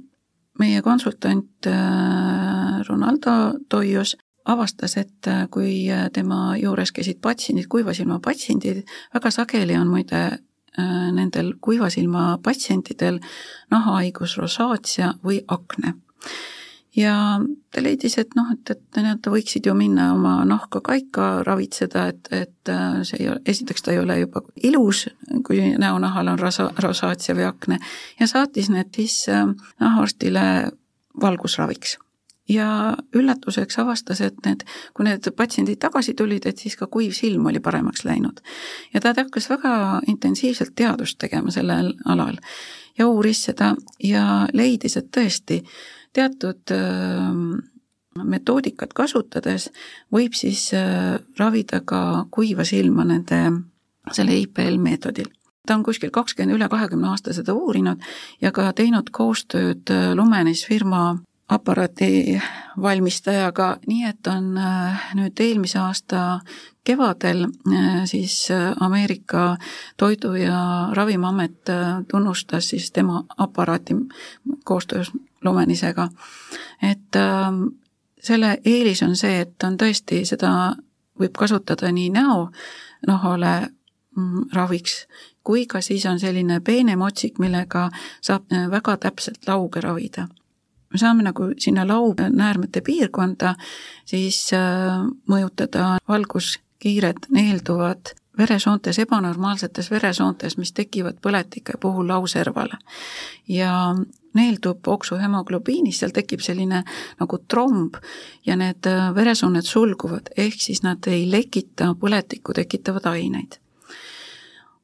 meie 0.60 0.82
konsultant 0.82 1.68
äh, 1.68 2.82
Ronaldo 2.88 3.60
Toios 3.70 4.18
avastas, 4.46 4.98
et 4.98 5.28
äh, 5.28 5.48
kui 5.52 5.90
äh, 5.92 6.10
tema 6.14 6.56
juures 6.58 6.92
käisid 6.92 7.22
patsiendid, 7.22 7.70
kuivasilma 7.70 8.20
patsiendid, 8.24 8.84
väga 9.14 9.32
sageli 9.32 9.78
on 9.80 9.92
muide 9.92 10.40
nendel 11.12 11.50
kuivasilma 11.60 12.38
patsientidel 12.44 13.18
nahahaigus 13.74 14.38
rosaatia 14.40 15.10
või 15.20 15.42
akne 15.52 15.98
ja 16.96 17.40
ta 17.72 17.84
leidis, 17.84 18.18
et 18.20 18.36
noh, 18.36 18.52
et, 18.54 18.74
et 18.74 19.02
nad 19.04 19.32
võiksid 19.34 19.68
ju 19.68 19.74
minna 19.78 20.12
oma 20.16 20.42
nahka 20.48 20.82
ka 20.84 20.98
ikka 21.00 21.30
ravitseda, 21.48 22.06
et, 22.12 22.32
et 22.36 22.72
äh, 22.72 23.02
see 23.08 23.24
ei 23.24 23.30
ole, 23.32 23.42
esiteks 23.46 23.86
ta 23.86 23.96
ei 23.96 24.02
ole 24.02 24.20
juba 24.20 24.44
ilus, 24.64 25.08
kui 25.48 25.64
näonahal 25.80 26.34
on 26.34 26.40
rosa, 26.40 26.70
rosaatia 26.84 27.36
või 27.38 27.48
akne, 27.48 27.80
ja 28.20 28.28
saatis 28.28 28.72
need 28.74 28.92
siis 28.96 29.24
äh, 29.32 29.48
nahaarstile 29.80 30.46
valgusraviks 31.22 31.98
ja 32.52 32.98
üllatuseks 33.16 33.80
avastas, 33.80 34.22
et 34.22 34.38
need, 34.46 34.66
kui 34.98 35.06
need 35.08 35.28
patsiendid 35.38 35.80
tagasi 35.80 36.14
tulid, 36.18 36.46
et 36.50 36.60
siis 36.60 36.76
ka 36.76 36.88
kuiv 36.92 37.14
silm 37.16 37.48
oli 37.48 37.62
paremaks 37.64 38.04
läinud. 38.06 38.42
ja 38.94 39.02
ta 39.02 39.14
hakkas 39.18 39.50
väga 39.50 40.02
intensiivselt 40.08 40.76
teadust 40.76 41.18
tegema 41.18 41.52
sellel 41.52 41.94
alal 42.06 42.38
ja 42.98 43.08
uuris 43.08 43.44
seda 43.48 43.76
ja 44.04 44.48
leidis, 44.54 44.98
et 44.98 45.12
tõesti, 45.18 45.62
teatud 46.14 46.74
metoodikat 48.22 48.94
kasutades 48.94 49.70
võib 50.12 50.36
siis 50.36 50.70
ravida 51.40 51.80
ka 51.88 52.26
kuiva 52.32 52.66
silma 52.68 53.06
nende, 53.08 53.40
selle 54.12 54.36
IPL 54.44 54.80
meetodil. 54.82 55.30
Ta 55.68 55.78
on 55.78 55.84
kuskil 55.86 56.12
kakskümmend, 56.12 56.58
üle 56.58 56.68
kahekümne 56.68 57.12
aasta 57.12 57.34
seda 57.38 57.54
uurinud 57.56 58.02
ja 58.42 58.52
ka 58.52 58.72
teinud 58.76 59.12
koostööd 59.16 59.92
Lumenis 60.18 60.66
firma 60.68 61.14
aparaadi 61.52 62.40
valmistajaga, 62.82 63.66
nii 63.88 64.06
et 64.08 64.28
on 64.32 64.54
nüüd 65.20 65.42
eelmise 65.44 65.80
aasta 65.82 66.40
kevadel 66.88 67.44
siis 68.08 68.48
Ameerika 68.80 69.58
Toidu- 70.00 70.40
ja 70.40 70.90
Ravimiamet 70.96 71.74
tunnustas 72.08 72.70
siis 72.70 72.92
tema 72.92 73.24
aparaati 73.38 73.96
koostöös 74.64 75.12
lumenisega. 75.44 76.10
et 76.82 77.16
äh, 77.16 77.52
selle 78.20 78.58
eelis 78.66 79.04
on 79.04 79.16
see, 79.16 79.42
et 79.42 79.64
on 79.64 79.78
tõesti, 79.78 80.26
seda 80.26 80.76
võib 81.20 81.38
kasutada 81.38 81.92
nii 81.92 82.10
näo 82.14 82.50
nahale 83.08 83.54
mm, 84.16 84.50
raviks, 84.54 85.08
kui 85.44 85.66
ka 85.66 85.82
siis 85.82 86.06
on 86.06 86.20
selline 86.20 86.60
peenem 86.60 87.02
otsik, 87.02 87.40
millega 87.40 87.90
saab 88.22 88.54
äh, 88.54 88.70
väga 88.72 88.98
täpselt 88.98 89.48
lauge 89.48 89.82
ravida. 89.82 90.28
Me 90.92 91.00
saame 91.00 91.24
nagu 91.24 91.52
sinna 91.60 91.86
laugnäärmete 91.88 92.82
piirkonda 92.82 93.56
siis 94.06 94.50
äh, 94.54 95.04
mõjutada 95.30 95.98
valguskiired 96.08 97.30
neelduvad 97.30 98.16
veresoontes, 98.38 99.00
ebanormaalsetes 99.00 99.92
veresoontes, 99.92 100.58
mis 100.58 100.72
tekivad 100.74 101.20
põletike 101.22 101.78
puhul 101.80 102.08
lauservale. 102.08 102.78
ja 103.48 103.96
neeldub 104.34 104.88
oksuhemoglobiinis, 104.88 106.00
seal 106.00 106.14
tekib 106.16 106.40
selline 106.40 106.84
nagu 107.20 107.40
tromb 107.48 107.98
ja 108.46 108.56
need 108.56 108.88
äh, 108.88 109.10
veresooned 109.16 109.68
sulguvad, 109.68 110.32
ehk 110.38 110.62
siis 110.62 110.84
nad 110.84 111.08
ei 111.08 111.26
lekita 111.32 111.94
põletikku 112.00 112.56
tekitavaid 112.56 113.06
aineid. 113.06 113.60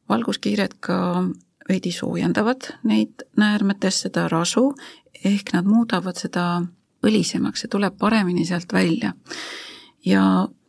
valguskiired 0.10 0.80
ka 0.80 0.98
veidi 1.70 1.91
soojendavad 1.91 2.70
neid 2.88 3.24
näärmetes 3.36 4.02
seda 4.06 4.28
rasu, 4.32 4.72
ehk 5.28 5.54
nad 5.56 5.68
muudavad 5.68 6.20
seda 6.20 6.48
õlisemaks, 7.06 7.63
see 7.63 7.72
tuleb 7.72 7.98
paremini 8.00 8.46
sealt 8.48 8.74
välja. 8.74 9.13
ja 10.06 10.24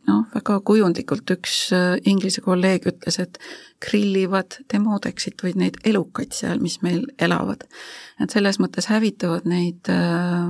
noh, 0.09 0.25
väga 0.33 0.59
kujundlikult 0.65 1.31
üks 1.35 1.57
äh, 1.75 1.97
inglise 2.09 2.41
kolleeg 2.45 2.87
ütles, 2.89 3.19
et 3.21 3.39
grillivad 3.83 4.59
demodeksit 4.71 5.41
või 5.43 5.55
neid 5.59 5.79
elukaid 5.87 6.33
seal, 6.35 6.61
mis 6.63 6.79
meil 6.85 7.05
elavad. 7.19 7.65
et 8.19 8.29
selles 8.31 8.59
mõttes 8.59 8.89
hävitavad 8.91 9.47
neid 9.49 9.91
äh, 9.93 10.49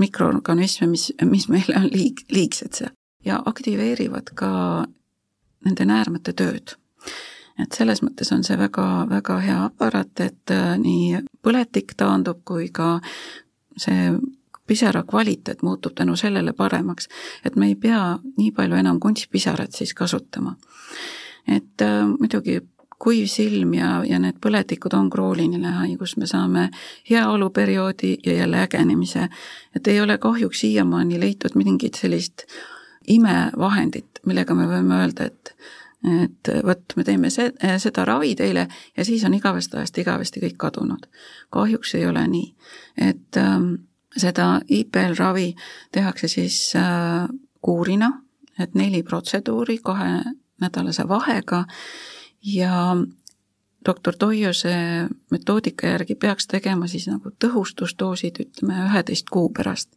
mikroorganisme, 0.00 0.88
mis, 0.90 1.10
mis 1.28 1.48
meile 1.52 1.76
on 1.78 1.90
liig-, 1.92 2.26
liigsed 2.32 2.80
seal 2.80 2.94
ja 3.24 3.42
aktiveerivad 3.46 4.32
ka 4.34 4.52
nende 5.62 5.86
näärmete 5.86 6.34
tööd 6.34 6.74
et 7.62 7.78
selles 7.78 8.02
mõttes 8.02 8.32
on 8.34 8.44
see 8.44 8.58
väga, 8.58 8.86
väga 9.10 9.38
hea 9.44 9.58
aparaat, 9.64 10.20
et 10.20 10.54
äh, 10.54 10.74
nii 10.78 11.22
põletik 11.42 11.96
taandub 11.98 12.42
kui 12.48 12.68
ka 12.74 12.96
see 13.76 14.12
pisara 14.66 15.02
kvaliteet 15.02 15.62
muutub 15.62 15.94
tänu 15.98 16.16
sellele 16.16 16.52
paremaks, 16.56 17.08
et 17.44 17.56
me 17.56 17.68
ei 17.72 17.74
pea 17.74 18.18
nii 18.38 18.52
palju 18.56 18.78
enam 18.78 19.00
kunstpisarat 19.00 19.72
siis 19.72 19.94
kasutama. 19.94 20.56
et 21.48 21.82
äh, 21.82 22.06
muidugi 22.06 22.60
kuiv 23.02 23.26
silm 23.26 23.74
ja, 23.74 24.04
ja 24.06 24.18
need 24.22 24.38
põletikud 24.42 24.94
on 24.94 25.08
krooniline 25.10 25.72
haigus, 25.80 26.14
me 26.16 26.28
saame 26.30 26.68
heaoluperioodi 27.10 28.12
ja 28.26 28.36
jälle 28.36 28.60
ägenemise, 28.62 29.26
et 29.76 29.88
ei 29.90 30.00
ole 30.00 30.18
kahjuks 30.22 30.62
siiamaani 30.62 31.18
leitud 31.20 31.56
mingit 31.58 31.98
sellist 31.98 32.46
imevahendit, 33.10 34.22
millega 34.26 34.54
me 34.54 34.68
võime 34.70 35.00
öelda, 35.02 35.26
et 35.32 35.54
et 36.22 36.50
vot, 36.66 36.96
me 36.96 37.04
teeme 37.04 37.30
se-, 37.30 37.52
seda 37.78 38.04
ravi 38.04 38.34
teile 38.34 38.66
ja 38.96 39.04
siis 39.04 39.24
on 39.24 39.34
igavest 39.34 39.74
ajast 39.74 39.98
igavesti 39.98 40.42
kõik 40.42 40.58
kadunud. 40.58 41.06
kahjuks 41.50 41.94
ei 41.94 42.06
ole 42.06 42.26
nii, 42.28 42.54
et 42.96 43.38
ähm, 43.38 43.74
seda 44.16 44.60
IPL 44.68 45.16
ravi 45.18 45.54
tehakse 45.92 46.28
siis 46.28 46.72
äh, 46.76 47.28
kuurina, 47.62 48.12
et 48.58 48.74
neli 48.74 49.02
protseduuri 49.02 49.78
kahenädalase 49.78 51.08
vahega 51.08 51.64
ja 52.42 52.96
doktor 53.86 54.16
Toiose 54.18 54.74
metoodika 55.30 55.86
järgi 55.86 56.14
peaks 56.14 56.46
tegema 56.46 56.86
siis 56.90 57.08
nagu 57.10 57.32
tõhustusdoosid, 57.44 58.42
ütleme 58.44 58.84
üheteist 58.86 59.30
kuu 59.30 59.50
pärast. 59.56 59.88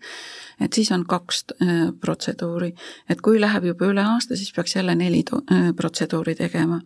et 0.59 0.73
siis 0.73 0.91
on 0.91 1.05
kaks 1.05 1.43
äh, 1.61 1.91
protseduuri, 2.01 2.73
et 3.09 3.21
kui 3.21 3.41
läheb 3.41 3.65
juba 3.71 3.91
üle 3.91 4.01
aasta, 4.01 4.35
siis 4.35 4.53
peaks 4.55 4.75
jälle 4.75 4.95
neli 4.95 5.23
äh, 5.33 5.69
protseduuri 5.75 6.35
tegema. 6.35 6.81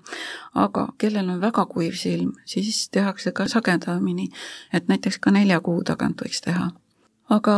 aga 0.55 0.87
kellel 0.97 1.29
on 1.29 1.41
väga 1.41 1.65
kuiv 1.65 1.93
silm, 1.93 2.33
siis 2.45 2.89
tehakse 2.89 3.31
ka 3.31 3.47
sagedamini, 3.47 4.29
et 4.73 4.87
näiteks 4.87 5.19
ka 5.19 5.31
nelja 5.31 5.59
kuu 5.59 5.83
tagant 5.83 6.21
võiks 6.21 6.41
teha 6.41 6.71
aga 7.29 7.55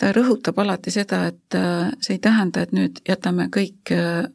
ta 0.00 0.12
rõhutab 0.12 0.58
alati 0.60 0.92
seda, 0.94 1.24
et 1.32 1.56
äh, 1.58 1.92
see 2.00 2.18
ei 2.18 2.22
tähenda, 2.22 2.64
et 2.64 2.74
nüüd 2.76 3.00
jätame 3.08 3.48
kõik 3.52 3.92
äh, 3.94 4.26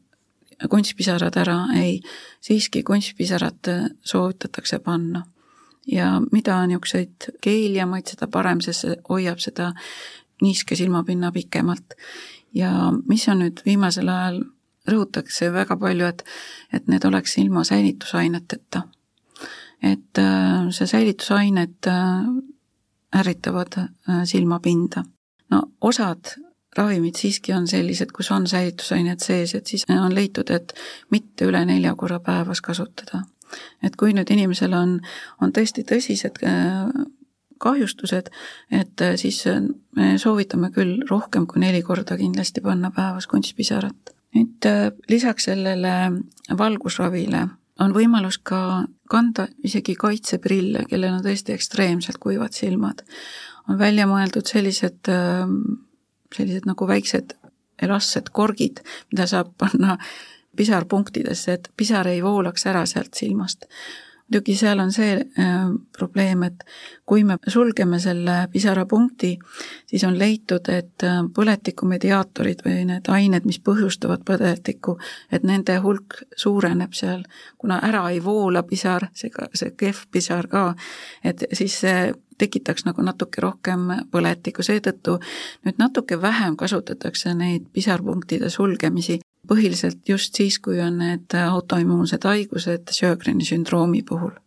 kunstpisarad 0.69 1.37
ära, 1.39 1.57
ei, 1.79 1.99
siiski 2.41 2.83
kunstpisarad 2.83 3.71
äh, 3.71 3.85
soovitatakse 4.03 4.79
panna. 4.79 5.25
ja 5.89 6.21
mida 6.31 6.59
niisuguseid 6.67 7.31
keeljamaid, 7.41 8.11
seda 8.11 8.27
parem, 8.29 8.59
sest 8.61 8.83
see 8.83 8.97
hoiab 9.09 9.39
seda 9.41 9.71
niiske 10.41 10.75
silmapinna 10.75 11.31
pikemalt. 11.31 11.95
ja 12.53 12.91
mis 13.07 13.27
on 13.29 13.43
nüüd 13.43 13.63
viimasel 13.65 14.09
ajal, 14.09 14.43
rõhutakse 14.89 15.51
väga 15.53 15.77
palju, 15.77 16.05
et, 16.05 16.23
et 16.73 16.87
need 16.87 17.05
oleks 17.05 17.37
ilma 17.37 17.63
säilitusaineteta. 17.63 18.83
et 19.81 20.21
see 20.75 20.87
säilitusained 20.87 21.89
ärritavad 23.15 23.77
äh, 23.77 24.23
silmapinda. 24.23 25.03
no 25.51 25.61
osad 25.81 26.35
ravimid 26.79 27.19
siiski 27.19 27.53
on 27.55 27.67
sellised, 27.67 28.13
kus 28.15 28.31
on 28.31 28.47
säilitusained 28.47 29.21
sees, 29.23 29.53
et 29.55 29.67
siis 29.67 29.85
on 29.93 30.15
leitud, 30.15 30.49
et 30.55 30.73
mitte 31.11 31.47
üle 31.49 31.61
nelja 31.67 31.95
korra 31.99 32.19
päevas 32.23 32.63
kasutada. 32.65 33.25
et 33.83 33.95
kui 33.97 34.13
nüüd 34.13 34.29
inimesel 34.29 34.73
on, 34.77 34.99
on 35.41 35.51
tõesti 35.51 35.81
tõsised 35.89 36.43
äh, 36.45 36.91
kahjustused, 37.57 38.29
et 38.71 39.01
äh, 39.01 39.15
siis 39.17 39.43
me 39.97 40.17
soovitame 40.21 40.69
küll 40.71 41.01
rohkem 41.09 41.47
kui 41.49 41.63
neli 41.63 41.81
korda 41.81 42.17
kindlasti 42.17 42.61
panna 42.61 42.91
päevas 42.95 43.27
kunstpisarat. 43.27 44.15
nüüd 44.37 44.65
lisaks 45.09 45.49
sellele 45.49 45.93
valgusravile 46.57 47.47
on 47.83 47.93
võimalus 47.95 48.39
ka 48.43 48.85
kanda 49.09 49.47
isegi 49.65 49.95
kaitseprille, 49.99 50.85
kellel 50.89 51.17
on 51.17 51.23
tõesti 51.25 51.55
ekstreemselt 51.55 52.19
kuivad 52.21 52.53
silmad. 52.53 53.03
on 53.69 53.77
välja 53.79 54.07
mõeldud 54.09 54.47
sellised, 54.49 55.09
sellised 56.35 56.67
nagu 56.69 56.87
väiksed 56.87 57.35
elastsed 57.81 58.29
korgid, 58.35 58.83
mida 59.11 59.27
saab 59.27 59.53
panna 59.57 59.97
pisarpunktidesse, 60.57 61.53
et 61.53 61.69
pisar 61.77 62.07
ei 62.11 62.23
voolaks 62.23 62.65
ära 62.67 62.85
sealt 62.89 63.15
silmast 63.15 63.65
muidugi 64.29 64.55
seal 64.55 64.79
on 64.79 64.91
see 64.93 65.15
äh, 65.17 65.57
probleem, 65.97 66.43
et 66.43 66.63
kui 67.05 67.23
me 67.23 67.37
sulgeme 67.47 67.99
selle 67.99 68.47
pisarapunkti, 68.51 69.31
siis 69.89 70.03
on 70.05 70.17
leitud, 70.19 70.69
et 70.69 71.03
äh, 71.03 71.21
põletikumediaatorid 71.35 72.61
või 72.65 72.85
need 72.91 73.09
ained, 73.09 73.45
mis 73.49 73.59
põhjustavad 73.59 74.23
põletikku, 74.25 74.97
et 75.31 75.43
nende 75.43 75.79
hulk 75.81 76.21
suureneb 76.37 76.93
seal, 76.93 77.23
kuna 77.57 77.79
ära 77.85 78.05
ei 78.13 78.21
voola 78.23 78.63
pisar, 78.63 79.09
see 79.13 79.33
ka, 79.33 79.49
see 79.53 79.73
kehv 79.77 80.05
pisar 80.11 80.47
ka, 80.47 80.73
et 81.23 81.45
siis 81.53 81.79
see 81.81 82.11
tekitaks 82.39 82.85
nagu 82.87 83.03
natuke 83.03 83.41
rohkem 83.43 83.89
põletikku, 84.11 84.63
seetõttu 84.63 85.17
nüüd 85.65 85.81
natuke 85.81 86.21
vähem 86.21 86.55
kasutatakse 86.59 87.33
neid 87.35 87.65
pisarpunktide 87.73 88.49
sulgemisi 88.53 89.19
põhiliselt 89.49 90.05
just 90.07 90.35
siis, 90.37 90.59
kui 90.61 90.79
on 90.83 90.99
need 91.01 91.33
autoimmuunsed 91.39 92.25
haigused 92.27 92.93
Sjögreni 92.93 93.47
sündroomi 93.47 94.03
puhul. 94.03 94.37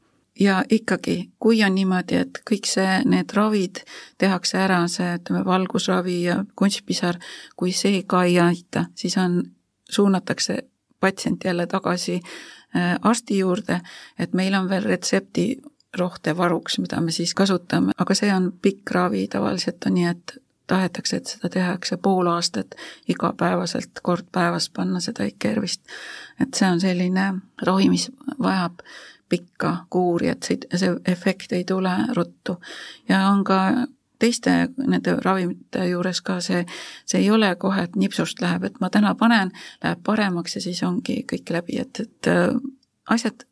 ja 0.40 0.62
ikkagi, 0.70 1.30
kui 1.38 1.58
on 1.64 1.74
niimoodi, 1.74 2.16
et 2.16 2.38
kõik 2.48 2.66
see, 2.66 3.02
need 3.04 3.34
ravid 3.36 3.82
tehakse 4.18 4.56
ära, 4.58 4.78
see 4.88 5.10
ütleme, 5.18 5.42
valgusravi 5.44 6.14
ja 6.22 6.38
kunstpisar, 6.56 7.18
kui 7.56 7.74
see 7.76 8.00
ka 8.08 8.22
ei 8.24 8.38
aita, 8.40 8.86
siis 8.96 9.18
on, 9.20 9.42
suunatakse 9.90 10.56
patsient 11.00 11.44
jälle 11.44 11.66
tagasi 11.66 12.14
äh, 12.22 12.96
arsti 13.02 13.38
juurde, 13.38 13.80
et 14.18 14.32
meil 14.32 14.54
on 14.54 14.70
veel 14.70 14.88
retsepti 14.88 15.60
rohte 15.98 16.36
varuks, 16.36 16.78
mida 16.78 17.00
me 17.00 17.12
siis 17.12 17.34
kasutame, 17.34 17.92
aga 17.98 18.16
see 18.16 18.32
on 18.32 18.52
pikk 18.62 18.94
ravi, 18.96 19.26
tavaliselt 19.28 19.84
on 19.86 19.98
nii, 19.98 20.08
et 20.14 20.36
tahetakse, 20.66 21.16
et 21.16 21.26
seda 21.26 21.48
tehakse 21.48 21.96
pool 21.96 22.26
aastat 22.26 22.74
igapäevaselt, 23.08 24.02
kord 24.02 24.28
päevas 24.32 24.70
panna 24.70 25.00
seda 25.00 25.24
Ikervist. 25.24 25.82
et 26.40 26.54
see 26.54 26.68
on 26.68 26.80
selline 26.80 27.32
rohi, 27.66 27.88
mis 27.90 28.10
vajab 28.42 28.84
pikka 29.28 29.76
kuuri, 29.90 30.28
et 30.28 30.42
see, 30.42 30.58
see 30.76 30.94
efekt 31.08 31.52
ei 31.52 31.64
tule 31.64 31.92
ruttu. 32.16 32.60
ja 33.08 33.28
on 33.28 33.44
ka 33.44 33.86
teiste 34.22 34.68
nende 34.78 35.16
ravimite 35.24 35.86
juures 35.88 36.20
ka 36.22 36.40
see, 36.40 36.64
see 37.06 37.24
ei 37.24 37.30
ole 37.30 37.54
kohe, 37.58 37.88
et 37.88 37.96
nipsust 37.98 38.42
läheb, 38.42 38.68
et 38.68 38.80
ma 38.80 38.90
täna 38.90 39.14
panen, 39.18 39.50
läheb 39.82 40.02
paremaks 40.06 40.56
ja 40.56 40.62
siis 40.62 40.82
ongi 40.86 41.24
kõik 41.32 41.50
läbi, 41.50 41.80
et, 41.82 42.04
et 42.04 42.30
äh, 42.30 42.54
asjad 43.10 43.46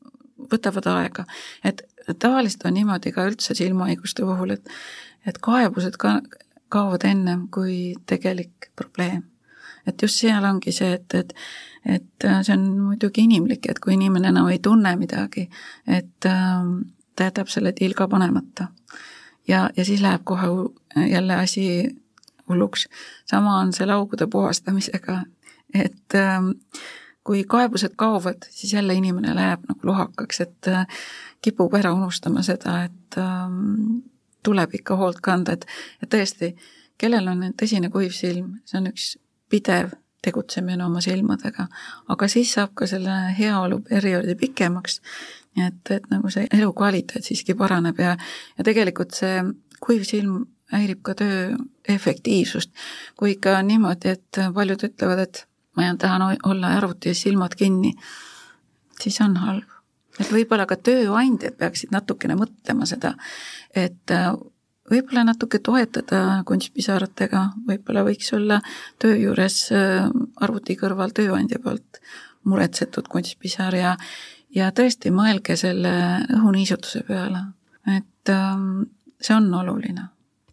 võtavad 0.53 0.87
aega. 0.95 1.25
et 1.65 1.83
tavaliselt 2.19 2.65
on 2.65 2.75
niimoodi 2.75 3.13
ka 3.13 3.27
üldse 3.29 3.55
silmahaiguste 3.55 4.27
puhul, 4.27 4.55
et 4.59 4.77
et 5.29 5.37
kaebused 5.45 5.99
ka 6.01 6.21
kaovad 6.71 7.05
ennem 7.05 7.49
kui 7.53 7.95
tegelik 8.07 8.71
probleem. 8.77 9.23
et 9.87 10.03
just 10.03 10.21
seal 10.21 10.45
ongi 10.45 10.73
see, 10.73 10.93
et, 10.93 11.15
et, 11.15 11.33
et 11.85 12.25
äh, 12.29 12.43
see 12.47 12.55
on 12.55 12.67
muidugi 12.79 13.25
inimlik, 13.25 13.67
et 13.71 13.79
kui 13.81 13.95
inimene 13.97 14.29
enam 14.29 14.51
ei 14.53 14.59
tunne 14.63 14.93
midagi, 15.01 15.49
et 15.87 16.29
ähm, 16.29 16.75
ta 17.17 17.31
jätab 17.31 17.49
selle 17.49 17.73
tilga 17.73 18.09
panemata. 18.09 18.69
ja, 19.49 19.71
ja 19.77 19.85
siis 19.85 20.03
läheb 20.05 20.23
kohe 20.25 20.47
jälle 21.11 21.35
asi 21.35 21.67
hulluks. 22.49 22.89
sama 23.27 23.59
on 23.59 23.73
selle 23.73 23.93
augude 23.93 24.27
puhastamisega, 24.27 25.23
et 25.75 26.15
ähm, 26.15 26.53
kui 27.25 27.45
kaebused 27.45 27.97
kaovad, 27.97 28.47
siis 28.51 28.73
jälle 28.73 28.95
inimene 28.95 29.35
läheb 29.35 29.65
nagu 29.69 29.81
lohakaks, 29.83 30.41
et 30.41 30.69
äh, 30.69 30.87
kipub 31.43 31.75
ära 31.75 31.93
unustama 31.93 32.43
seda, 32.43 32.85
et 32.85 33.19
ähm, 33.19 34.01
tuleb 34.43 34.75
ikka 34.81 34.97
hoolt 34.97 35.21
kanda, 35.25 35.57
et, 35.57 35.67
et 36.03 36.11
tõesti, 36.11 36.55
kellel 37.01 37.29
on 37.33 37.43
tõsine 37.59 37.91
kuiv 37.93 38.15
silm, 38.17 38.59
see 38.69 38.81
on 38.81 38.91
üks 38.93 39.15
pidev 39.51 39.95
tegutsemine 40.23 40.85
oma 40.85 41.01
silmadega, 41.01 41.67
aga 42.13 42.29
siis 42.29 42.53
saab 42.57 42.75
ka 42.77 42.87
selle 42.91 43.15
heaoluperioodi 43.39 44.37
pikemaks, 44.41 45.01
nii 45.57 45.67
et, 45.67 45.93
et 45.97 46.09
nagu 46.13 46.31
see 46.33 46.47
elukvaliteet 46.53 47.25
siiski 47.25 47.57
paraneb 47.59 47.99
ja, 48.03 48.17
ja 48.59 48.67
tegelikult 48.67 49.17
see 49.17 49.41
kuiv 49.81 50.05
silm 50.09 50.45
häirib 50.71 51.01
ka 51.03 51.17
töö 51.19 51.57
efektiivsust. 51.89 52.71
kui 53.17 53.33
ikka 53.35 53.57
niimoodi, 53.67 54.13
et 54.13 54.41
paljud 54.55 54.85
ütlevad, 54.91 55.25
et 55.25 55.45
ma 55.77 55.89
jään, 55.89 55.99
tahan 55.99 56.23
olla 56.45 56.77
arvuti 56.77 57.11
ees 57.11 57.23
silmad 57.27 57.57
kinni, 57.59 57.95
siis 59.01 59.21
on 59.25 59.37
halb 59.41 59.80
et 60.19 60.31
võib-olla 60.33 60.67
ka 60.69 60.77
tööandjad 60.77 61.59
peaksid 61.61 61.93
natukene 61.95 62.37
mõtlema 62.39 62.89
seda, 62.89 63.15
et 63.75 64.15
äh, 64.15 64.33
võib-olla 64.91 65.25
natuke 65.29 65.61
toetada 65.63 66.41
kunstpisaratega, 66.49 67.45
võib-olla 67.69 68.05
võiks 68.09 68.33
olla 68.37 68.61
töö 69.03 69.17
juures 69.17 69.63
äh, 69.77 70.11
arvuti 70.43 70.77
kõrval 70.81 71.15
tööandja 71.17 71.61
poolt 71.63 72.03
muretsetud 72.49 73.09
kunstpisar 73.09 73.77
ja 73.77 73.97
ja 74.51 74.73
tõesti 74.75 75.13
mõelge 75.15 75.55
selle 75.57 75.93
õhuniisutuse 76.35 77.05
peale, 77.07 77.45
et 77.87 78.33
ähm, 78.35 78.89
see 79.23 79.37
on 79.37 79.47
oluline 79.55 80.09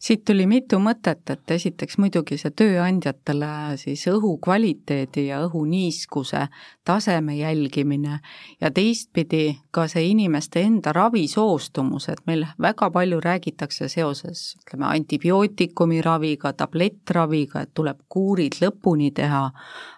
siit 0.08 0.24
tuli 0.26 0.46
mitu 0.48 0.80
mõtet, 0.80 1.26
et 1.34 1.52
esiteks 1.52 1.98
muidugi 2.00 2.38
see 2.40 2.54
tööandjatele 2.56 3.50
siis 3.82 4.06
õhu 4.08 4.38
kvaliteedi 4.44 5.26
ja 5.28 5.42
õhuniiskuse 5.48 6.46
taseme 6.88 7.36
jälgimine 7.36 8.20
ja 8.62 8.72
teistpidi 8.72 9.58
ka 9.76 9.88
see 9.92 10.06
inimeste 10.14 10.64
enda 10.64 10.94
ravisoostumus, 10.96 12.08
et 12.14 12.24
meil 12.30 12.46
väga 12.62 12.90
palju 12.94 13.20
räägitakse 13.24 13.90
seoses 13.92 14.46
ütleme, 14.62 14.88
antibiootikumi 14.94 16.02
raviga, 16.06 16.54
tablettraviga, 16.56 17.66
et 17.66 17.76
tuleb 17.76 18.00
kuurid 18.08 18.62
lõpuni 18.64 19.12
teha, 19.16 19.44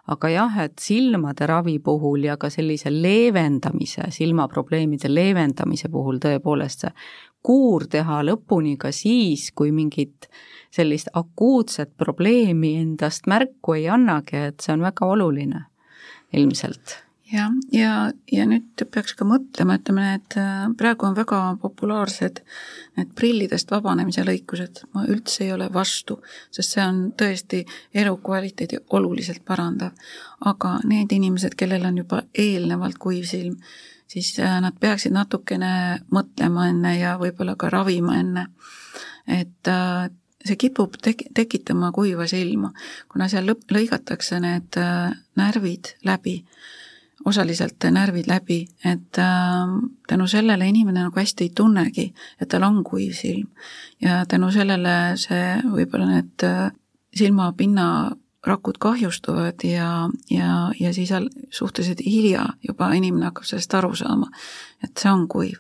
aga 0.10 0.34
jah, 0.34 0.60
et 0.66 0.82
silmade 0.82 1.46
ravi 1.50 1.78
puhul 1.86 2.26
ja 2.26 2.38
ka 2.42 2.50
sellise 2.50 2.90
leevendamise, 2.94 4.10
silmaprobleemide 4.16 5.12
leevendamise 5.14 5.92
puhul 5.94 6.18
tõepoolest 6.24 6.88
see 6.88 6.94
kuur 7.44 7.88
teha 7.88 8.22
lõpuni 8.28 8.76
ka 8.78 8.92
siis, 8.96 9.50
kui 9.56 9.72
mingit 9.72 10.30
sellist 10.72 11.12
akuutset 11.14 11.96
probleemi 11.98 12.76
endast 12.82 13.28
märku 13.28 13.78
ei 13.80 13.88
annagi, 13.90 14.50
et 14.52 14.60
see 14.64 14.76
on 14.76 14.86
väga 14.86 15.08
oluline 15.16 15.66
ilmselt 16.34 17.00
jah, 17.32 17.52
ja, 17.72 17.80
ja, 17.80 18.12
ja 18.32 18.46
nüüd 18.50 18.84
peaks 18.92 19.14
ka 19.18 19.26
mõtlema, 19.28 19.78
ütleme, 19.80 20.06
et 20.18 20.38
äh, 20.40 20.66
praegu 20.78 21.08
on 21.10 21.16
väga 21.18 21.42
populaarsed 21.62 22.42
need 22.98 23.14
prillidest 23.18 23.72
vabanemise 23.72 24.26
lõikused, 24.28 24.84
ma 24.96 25.06
üldse 25.10 25.46
ei 25.46 25.54
ole 25.54 25.70
vastu, 25.74 26.20
sest 26.54 26.76
see 26.76 26.86
on 26.86 27.02
tõesti 27.20 27.64
elukvaliteedi 27.94 28.84
oluliselt 28.98 29.46
parandav. 29.46 29.94
aga 30.46 30.80
need 30.88 31.12
inimesed, 31.12 31.56
kellel 31.60 31.86
on 31.86 31.98
juba 32.04 32.24
eelnevalt 32.34 32.98
kuiv 32.98 33.26
silm, 33.28 33.58
siis 34.10 34.34
äh, 34.40 34.58
nad 34.62 34.78
peaksid 34.80 35.14
natukene 35.14 36.00
mõtlema 36.14 36.70
enne 36.72 36.96
ja 36.98 37.16
võib-olla 37.22 37.56
ka 37.60 37.70
ravima 37.74 38.18
enne. 38.20 38.48
et 39.28 39.70
äh, 39.70 40.10
see 40.46 40.58
kipub 40.58 40.98
tek-, 41.04 41.28
tekitama 41.36 41.92
kuiva 41.94 42.28
silma, 42.28 42.72
kuna 43.12 43.30
seal 43.30 43.46
lõp-, 43.50 43.70
lõigatakse 43.72 44.40
need 44.42 44.80
äh, 44.82 45.12
närvid 45.38 45.94
läbi, 46.08 46.40
osaliselt 47.28 47.84
närvid 47.92 48.30
läbi, 48.32 48.62
et 48.88 49.18
tänu 50.08 50.28
sellele 50.32 50.70
inimene 50.72 51.02
nagu 51.04 51.20
hästi 51.20 51.50
ei 51.50 51.52
tunnegi, 51.56 52.06
et 52.40 52.48
tal 52.48 52.64
on 52.64 52.80
kuiv 52.88 53.12
silm. 53.14 53.50
ja 54.02 54.24
tänu 54.26 54.52
sellele 54.56 55.18
see, 55.20 55.58
võib-olla 55.68 56.08
need 56.14 56.46
silmapinna 57.20 57.90
rakud 58.48 58.78
kahjustuvad 58.80 59.64
ja, 59.64 60.10
ja, 60.30 60.72
ja 60.80 60.94
siis 60.94 61.10
suhteliselt 61.52 62.00
hilja 62.06 62.46
juba 62.68 62.92
inimene 62.94 63.26
hakkab 63.30 63.44
sellest 63.44 63.74
aru 63.74 63.96
saama, 63.96 64.30
et 64.84 64.98
see 64.98 65.12
on 65.12 65.28
kuiv. 65.28 65.60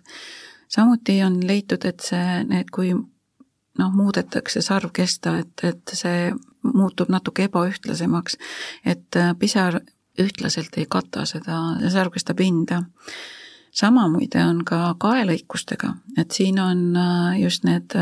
samuti 0.68 1.24
on 1.24 1.40
leitud, 1.48 1.86
et 1.86 2.00
see, 2.00 2.44
need, 2.48 2.70
kui 2.72 2.94
noh, 2.94 3.92
muudetakse 3.96 4.62
sarvkesta, 4.62 5.38
et, 5.44 5.64
et 5.64 5.94
see 5.94 6.32
muutub 6.64 7.10
natuke 7.10 7.48
ebaühtlasemaks, 7.50 8.38
et 8.86 9.20
pisar 9.40 9.82
ühtlaselt 10.20 10.76
ei 10.78 10.86
kata 10.90 11.26
seda 11.26 11.60
sarvkesta 11.90 12.34
pinda. 12.34 12.84
sama 13.72 14.08
muide 14.10 14.44
on 14.44 14.64
ka 14.66 14.96
kaelõikustega, 15.00 15.94
et 16.18 16.32
siin 16.32 16.60
on 16.60 16.96
just 17.40 17.64
need 17.64 17.96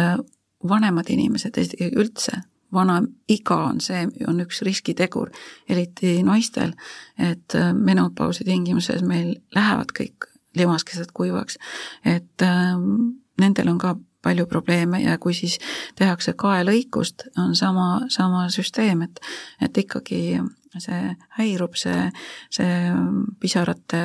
vanemad 0.69 1.09
inimesed 1.09 1.57
üldse 1.95 2.41
vana 2.73 3.01
iga 3.29 3.57
on 3.69 3.81
see, 3.81 4.07
on 4.27 4.41
üks 4.43 4.61
riskitegur, 4.65 5.31
eriti 5.69 6.17
naistel, 6.23 6.73
et 7.17 7.55
äh, 7.55 7.71
menopausi 7.73 8.47
tingimuses 8.47 9.03
meil 9.07 9.35
lähevad 9.55 9.93
kõik 9.95 10.29
limaskesed 10.57 11.13
kuivaks, 11.13 11.57
et 12.05 12.41
ähm, 12.41 13.17
nendel 13.39 13.69
on 13.69 13.77
ka 13.81 13.95
palju 14.25 14.47
probleeme 14.49 15.01
ja 15.01 15.17
kui 15.21 15.35
siis 15.37 15.59
tehakse 15.95 16.33
kaelõikust, 16.33 17.29
on 17.37 17.55
sama, 17.55 18.07
sama 18.09 18.47
süsteem, 18.51 19.05
et, 19.05 19.21
et 19.61 19.77
ikkagi 19.77 20.39
see 20.77 21.13
häirub, 21.37 21.77
see, 21.79 22.09
see 22.53 22.91
pisarate 23.39 24.01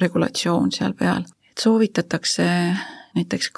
regulatsioon 0.00 0.72
seal 0.74 0.92
peal. 0.98 1.24
et 1.50 1.62
soovitatakse 1.62 2.46
näiteks 3.16 3.50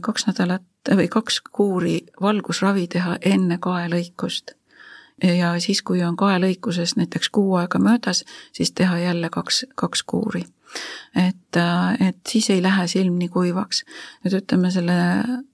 kaks 0.00 0.26
nädalat 0.26 0.92
või 0.96 1.08
kaks 1.08 1.40
kuuri 1.52 2.00
valgusravi 2.20 2.88
teha 2.96 3.16
enne 3.20 3.58
kaelõikust. 3.60 4.56
ja 5.22 5.54
siis, 5.60 5.82
kui 5.82 6.02
on 6.02 6.16
kaelõikusest 6.16 6.96
näiteks 6.96 7.28
kuu 7.28 7.54
aega 7.54 7.78
möödas, 7.78 8.24
siis 8.52 8.72
teha 8.72 8.98
jälle 8.98 9.30
kaks, 9.30 9.64
kaks 9.74 10.02
kuuri 10.02 10.44
et, 11.28 11.56
et 12.08 12.16
siis 12.28 12.50
ei 12.50 12.62
lähe 12.62 12.86
silm 12.90 13.18
nii 13.18 13.28
kuivaks. 13.28 13.84
nüüd 14.24 14.36
ütleme, 14.40 14.70
selle 14.74 14.96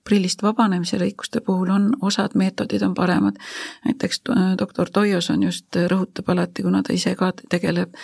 prillist 0.04 0.42
vabanemise 0.42 0.98
lõikuste 1.00 1.42
puhul 1.44 1.70
on, 1.74 1.90
osad 2.06 2.36
meetodid 2.40 2.82
on 2.86 2.94
paremad, 2.94 3.38
näiteks 3.84 4.22
doktor 4.58 4.90
Toios 4.90 5.30
on 5.30 5.42
just, 5.42 5.76
rõhutab 5.92 6.32
alati, 6.32 6.64
kuna 6.66 6.82
ta 6.82 6.96
ise 6.96 7.14
ka 7.18 7.32
tegeleb 7.48 7.94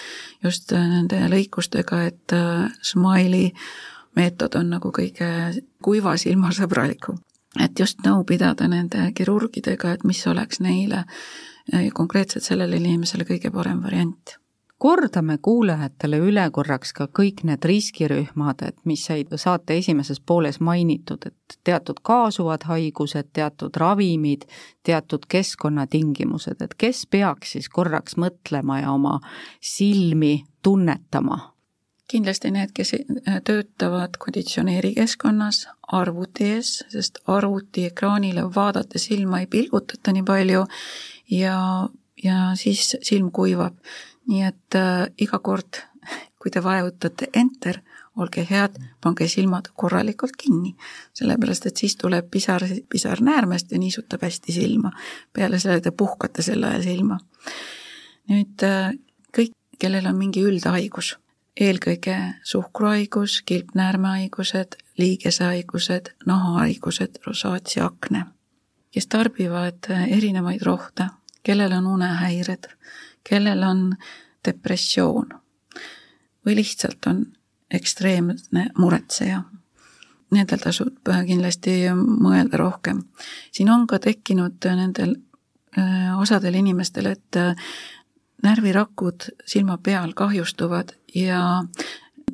just 0.44 0.72
nende 0.76 1.22
lõikustega, 1.32 2.02
et 2.10 2.36
Smile'i 2.82 3.52
meetod 4.16 4.56
on 4.58 4.70
nagu 4.76 4.92
kõige 4.94 5.28
kuiva 5.82 6.16
silma 6.16 6.52
sõbralikum. 6.52 7.18
et 7.60 7.78
just 7.78 8.02
nõu 8.04 8.24
pidada 8.24 8.68
nende 8.68 9.12
kirurgidega, 9.14 9.92
et 9.92 10.04
mis 10.04 10.26
oleks 10.26 10.60
neile 10.60 11.04
konkreetselt 11.94 12.44
sellele 12.44 12.76
inimesele 12.76 13.24
kõige 13.24 13.50
parem 13.50 13.82
variant 13.82 14.36
kordame 14.78 15.38
kuulajatele 15.38 16.18
üle 16.20 16.44
korraks 16.52 16.92
ka 16.96 17.06
kõik 17.18 17.42
need 17.48 17.64
riskirühmad, 17.64 18.62
et 18.66 18.76
mis 18.84 19.04
said 19.08 19.32
saate 19.40 19.78
esimeses 19.80 20.20
pooles 20.20 20.60
mainitud, 20.60 21.26
et 21.26 21.58
teatud 21.64 22.00
kaasuvad 22.04 22.66
haigused, 22.68 23.32
teatud 23.32 23.76
ravimid, 23.76 24.44
teatud 24.84 25.26
keskkonnatingimused, 25.28 26.60
et 26.60 26.76
kes 26.78 27.06
peaks 27.10 27.56
siis 27.56 27.68
korraks 27.72 28.18
mõtlema 28.20 28.82
ja 28.82 28.92
oma 28.92 29.18
silmi 29.60 30.42
tunnetama? 30.62 31.55
Kindlasti 32.10 32.50
need, 32.54 32.70
kes 32.74 32.94
töötavad 33.44 34.18
konditsioneerikeskkonnas 34.22 35.64
arvuti 35.92 36.50
ees, 36.56 36.84
sest 36.92 37.18
arvutiekraanile 37.26 38.44
vaadates 38.54 39.08
silma 39.10 39.40
ei 39.42 39.48
pilgutata 39.50 40.14
nii 40.14 40.22
palju 40.26 40.66
ja, 41.30 41.56
ja 42.22 42.36
siis 42.54 42.94
silm 43.02 43.32
kuivab 43.34 43.74
nii 44.30 44.42
et 44.46 44.78
äh, 44.78 45.06
iga 45.22 45.38
kord, 45.42 45.80
kui 46.40 46.52
te 46.52 46.62
vajutate 46.62 47.30
enter, 47.36 47.80
olge 48.16 48.46
head, 48.48 48.78
pange 49.04 49.26
silmad 49.28 49.68
korralikult 49.76 50.38
kinni, 50.40 50.72
sellepärast 51.16 51.66
et 51.68 51.82
siis 51.82 51.98
tuleb 52.00 52.30
pisar, 52.32 52.64
pisar 52.88 53.20
näärmest 53.24 53.74
ja 53.74 53.80
niisutab 53.80 54.24
hästi 54.24 54.54
silma. 54.56 54.92
peale 55.32 55.60
selle 55.60 55.82
te 55.84 55.92
puhkate 55.92 56.42
selle 56.42 56.70
aja 56.70 56.82
silma. 56.82 57.18
nüüd 58.32 58.64
äh, 58.66 58.94
kõik, 59.36 59.52
kellel 59.78 60.08
on 60.08 60.16
mingi 60.18 60.42
üldhaigus, 60.42 61.16
eelkõige 61.60 62.16
suhkruhaigus, 62.42 63.42
kilpnäärmehaigused, 63.46 64.76
liigesehaigused, 64.98 66.12
nahahaigused, 66.26 67.18
rosaatiaakne, 67.26 68.24
kes 68.92 69.06
tarbivad 69.06 69.88
erinevaid 70.08 70.62
rohte, 70.62 71.08
kellel 71.42 71.72
on 71.72 71.86
unehäired, 71.86 72.68
kellel 73.24 73.62
on 73.62 73.96
depressioon 74.44 75.28
või 76.46 76.56
lihtsalt 76.56 77.06
on 77.06 77.24
ekstreemne 77.70 78.70
muretseja. 78.78 79.42
Nendel 80.30 80.58
tasub 80.58 81.06
kindlasti 81.26 81.86
mõelda 81.96 82.58
rohkem. 82.58 83.02
siin 83.52 83.70
on 83.70 83.86
ka 83.86 83.98
tekkinud 83.98 84.64
nendel 84.64 85.14
äh, 85.78 86.18
osadel 86.20 86.54
inimestel, 86.54 87.06
et 87.06 87.38
närvirakud 88.42 89.30
silma 89.48 89.78
peal 89.78 90.12
kahjustuvad 90.16 90.92
ja 91.14 91.64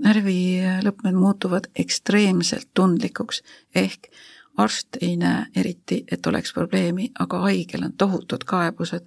närvilõpmed 0.03 1.15
muutuvad 1.15 1.69
ekstreemselt 1.79 2.69
tundlikuks, 2.75 3.43
ehk 3.75 4.09
arst 4.57 4.97
ei 5.01 5.17
näe 5.17 5.47
eriti, 5.57 6.05
et 6.13 6.27
oleks 6.27 6.53
probleemi, 6.53 7.09
aga 7.19 7.41
haigel 7.47 7.87
on 7.87 7.93
tohutud 7.99 8.45
kaebused. 8.47 9.07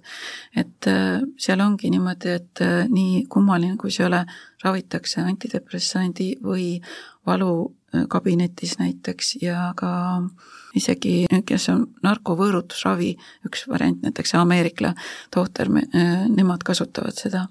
et 0.56 0.86
äh, 0.86 1.22
seal 1.38 1.60
ongi 1.60 1.90
niimoodi, 1.90 2.28
et 2.28 2.62
äh, 2.62 2.88
nii 2.88 3.26
kummaline, 3.28 3.76
kui 3.76 3.90
see 3.90 4.04
ei 4.04 4.08
ole, 4.08 4.24
ravitakse 4.64 5.20
antidepressandi 5.20 6.32
või 6.42 6.80
valukabinetis 7.26 8.78
näiteks 8.78 9.36
ja 9.42 9.72
ka 9.76 9.90
isegi, 10.74 11.26
kes 11.46 11.68
on 11.72 11.86
narkovõõrutusravi, 12.02 13.14
üks 13.46 13.66
variant, 13.70 14.02
näiteks 14.02 14.34
Ameerika 14.34 14.94
tohter, 15.34 15.70
äh, 15.70 16.26
nemad 16.28 16.66
kasutavad 16.66 17.14
seda. 17.14 17.46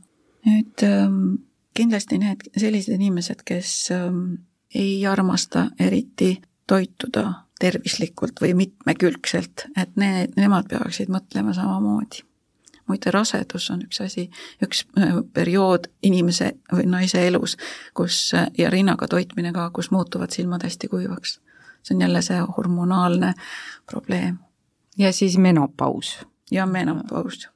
nüüd 0.46 0.84
ähm, 0.86 1.38
kindlasti 1.74 2.20
need 2.22 2.44
sellised 2.54 2.94
inimesed, 2.94 3.42
kes 3.46 3.90
ähm, 3.92 4.46
ei 4.76 5.08
armasta 5.08 5.72
eriti 5.80 6.36
toituda 6.68 7.45
tervislikult 7.60 8.42
või 8.42 8.54
mitmekülgselt, 8.54 9.68
et 9.78 9.96
need, 10.00 10.36
nemad 10.40 10.68
peaksid 10.70 11.12
mõtlema 11.12 11.54
samamoodi. 11.56 12.26
muide, 12.88 13.12
rasedus 13.12 13.70
on 13.74 13.82
üks 13.82 14.02
asi, 14.04 14.28
üks 14.62 14.84
äh, 15.00 15.16
periood 15.34 15.88
inimese 16.04 16.52
või 16.72 16.86
naise 16.86 17.24
elus, 17.28 17.58
kus 17.94 18.34
ja 18.58 18.70
rinnaga 18.70 19.08
toitmine 19.08 19.54
ka, 19.54 19.70
kus 19.70 19.92
muutuvad 19.92 20.36
silmad 20.36 20.64
hästi 20.64 20.88
kuivaks. 20.88 21.40
see 21.84 21.96
on 21.96 22.02
jälle 22.02 22.22
see 22.22 22.40
hormonaalne 22.58 23.34
probleem. 23.86 24.38
ja 24.98 25.14
siis 25.14 25.38
menopaus. 25.38 26.20
ja 26.52 26.66
menopaus, 26.66 27.50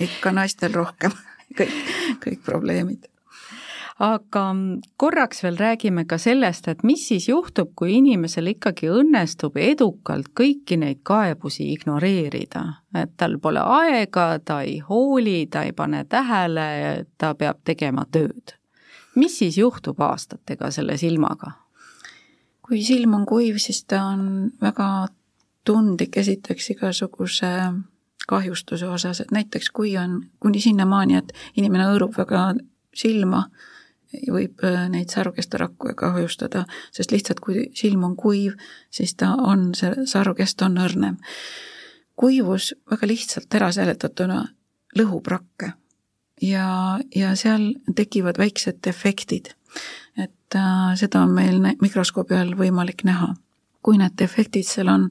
ikka 0.00 0.32
naistel 0.32 0.72
rohkem 0.72 1.12
kõik, 1.58 1.72
kõik 2.24 2.42
probleemid 2.44 3.15
aga 3.98 4.42
korraks 5.00 5.42
veel 5.42 5.56
räägime 5.56 6.04
ka 6.04 6.18
sellest, 6.18 6.68
et 6.68 6.82
mis 6.84 7.06
siis 7.08 7.28
juhtub, 7.28 7.72
kui 7.76 7.94
inimesel 7.96 8.52
ikkagi 8.52 8.90
õnnestub 8.92 9.56
edukalt 9.56 10.28
kõiki 10.36 10.76
neid 10.80 11.00
kaebusi 11.06 11.70
ignoreerida, 11.72 12.64
et 12.94 13.14
tal 13.16 13.38
pole 13.40 13.62
aega, 13.62 14.28
ta 14.44 14.60
ei 14.66 14.78
hooli, 14.84 15.46
ta 15.50 15.64
ei 15.64 15.72
pane 15.72 16.04
tähele, 16.04 17.06
ta 17.18 17.34
peab 17.34 17.64
tegema 17.64 18.04
tööd. 18.10 18.56
mis 19.16 19.38
siis 19.38 19.56
juhtub 19.58 20.00
aastatega 20.00 20.70
selle 20.70 20.96
silmaga? 20.96 21.52
kui 22.66 22.82
silm 22.82 23.14
on 23.14 23.26
kuiv, 23.26 23.56
siis 23.62 23.84
ta 23.84 24.02
on 24.02 24.50
väga 24.60 25.08
tundlik 25.64 26.16
esiteks 26.16 26.70
igasuguse 26.70 27.46
kahjustuse 28.28 28.88
osas, 28.90 29.20
et 29.20 29.30
näiteks 29.30 29.70
kui 29.70 29.96
on 29.96 30.20
kuni 30.42 30.60
sinnamaani, 30.60 31.16
et 31.16 31.32
inimene 31.56 31.86
hõõrub 31.86 32.16
väga 32.18 32.54
silma, 32.94 33.44
võib 34.32 34.64
äh, 34.64 34.86
neid 34.92 35.12
sarvkestarakku 35.12 35.94
kahjustada, 35.96 36.64
sest 36.92 37.12
lihtsalt 37.12 37.40
kui 37.40 37.68
silm 37.74 38.04
on 38.08 38.16
kuiv, 38.16 38.56
siis 38.90 39.14
ta 39.14 39.34
on, 39.38 39.70
see 39.74 40.06
sarvkest 40.06 40.62
on 40.62 40.78
õrnem. 40.82 41.16
kuivus 42.16 42.74
väga 42.90 43.06
lihtsalt 43.06 43.54
ära 43.54 43.72
seletatuna 43.72 44.44
lõhub 44.96 45.26
rakke 45.28 45.72
ja, 46.42 46.98
ja 47.14 47.34
seal 47.36 47.74
tekivad 47.96 48.38
väiksed 48.38 48.80
defektid. 48.84 49.54
et 50.16 50.54
äh, 50.54 50.94
seda 50.96 51.22
on 51.22 51.34
meil 51.34 51.60
mikroskoobi 51.80 52.34
all 52.36 52.54
võimalik 52.56 53.04
näha. 53.04 53.34
kui 53.82 53.98
need 53.98 54.16
defektid 54.18 54.66
seal 54.66 54.88
on, 54.88 55.10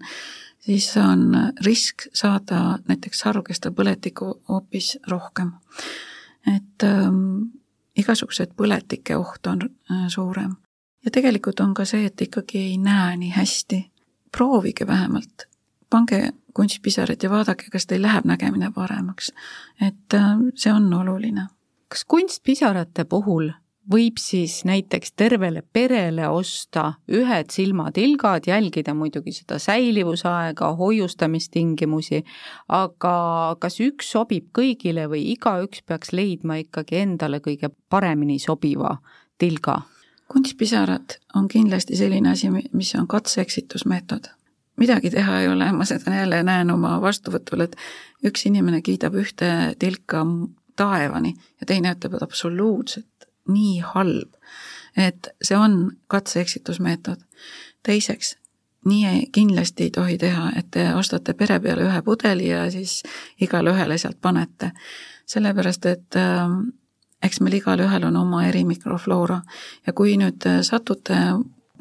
siis 0.59 0.89
on 0.97 1.53
risk 1.65 2.09
saada 2.13 2.79
näiteks 2.87 3.19
sarvkesta 3.23 3.71
põletikku 3.71 4.41
hoopis 4.49 4.97
rohkem. 5.07 5.53
et 6.55 6.83
ähm, 6.83 7.51
igasugused 7.97 8.55
põletike 8.57 9.17
oht 9.17 9.47
on 9.47 9.61
äh, 9.65 10.07
suurem. 10.07 10.55
ja 11.05 11.11
tegelikult 11.11 11.59
on 11.59 11.73
ka 11.73 11.85
see, 11.85 12.05
et 12.05 12.21
ikkagi 12.21 12.57
ei 12.57 12.77
näe 12.77 13.17
nii 13.17 13.31
hästi. 13.31 13.91
proovige 14.31 14.87
vähemalt, 14.87 15.47
pange 15.89 16.33
kunstpisarad 16.53 17.23
ja 17.23 17.29
vaadake, 17.29 17.69
kas 17.71 17.85
teil 17.85 18.01
läheb 18.01 18.25
nägemine 18.25 18.71
paremaks. 18.71 19.31
et 19.81 20.13
äh, 20.13 20.37
see 20.55 20.73
on 20.73 20.93
oluline. 20.93 21.47
kas 21.87 22.05
kunstpisarate 22.05 23.05
puhul 23.05 23.51
võib 23.91 24.19
siis 24.19 24.63
näiteks 24.65 25.13
tervele 25.17 25.61
perele 25.73 26.27
osta 26.29 26.93
ühed 27.11 27.51
silmatilgad, 27.53 28.47
jälgida 28.47 28.93
muidugi 28.97 29.33
seda 29.35 29.59
säilivusaega, 29.61 30.71
hoiustamistingimusi, 30.79 32.23
aga 32.67 33.15
kas 33.59 33.79
üks 33.85 34.11
sobib 34.15 34.49
kõigile 34.55 35.07
või 35.11 35.25
igaüks 35.35 35.83
peaks 35.85 36.13
leidma 36.13 36.59
ikkagi 36.63 37.03
endale 37.03 37.41
kõige 37.45 37.71
paremini 37.89 38.39
sobiva 38.39 38.97
tilga? 39.37 39.81
kunstpisarad 40.25 41.19
on 41.37 41.45
kindlasti 41.47 41.93
selline 41.95 42.31
asi, 42.31 42.49
mis 42.49 42.95
on 42.97 43.05
katse-eksitusmeetod. 43.07 44.31
midagi 44.81 45.11
teha 45.13 45.41
ei 45.41 45.47
ole, 45.47 45.71
ma 45.71 45.85
seda 45.85 46.15
jälle 46.15 46.41
näen 46.43 46.71
oma 46.71 46.97
vastuvõtul, 47.01 47.61
et 47.61 47.75
üks 48.25 48.47
inimene 48.49 48.81
kiidab 48.81 49.13
ühte 49.21 49.75
tilka 49.79 50.25
taevani 50.75 51.35
ja 51.61 51.67
teine 51.67 51.93
ütleb, 51.93 52.17
et 52.17 52.23
absoluutselt 52.25 53.14
nii 53.47 53.79
halb. 53.93 54.33
et 54.97 55.27
see 55.41 55.57
on 55.57 55.91
katse-eksitusmeetod. 56.07 57.19
teiseks, 57.83 58.37
nii 58.85 59.29
kindlasti 59.31 59.83
ei 59.83 59.91
tohi 59.91 60.17
teha, 60.17 60.51
et 60.55 60.71
te 60.71 60.93
ostate 60.95 61.33
pere 61.33 61.59
peale 61.59 61.83
ühe 61.83 62.01
pudeli 62.01 62.47
ja 62.47 62.71
siis 62.71 63.03
igale 63.41 63.71
ühele 63.71 63.97
sealt 63.97 64.21
panete. 64.21 64.71
sellepärast, 65.25 65.85
et 65.85 66.15
äh, 66.15 66.49
eks 67.23 67.41
meil 67.41 67.59
igalühel 67.59 68.03
on 68.05 68.15
oma 68.15 68.45
eri 68.45 68.63
mikrofloora 68.63 69.41
ja 69.87 69.93
kui 69.93 70.17
nüüd 70.17 70.45
satute 70.61 71.17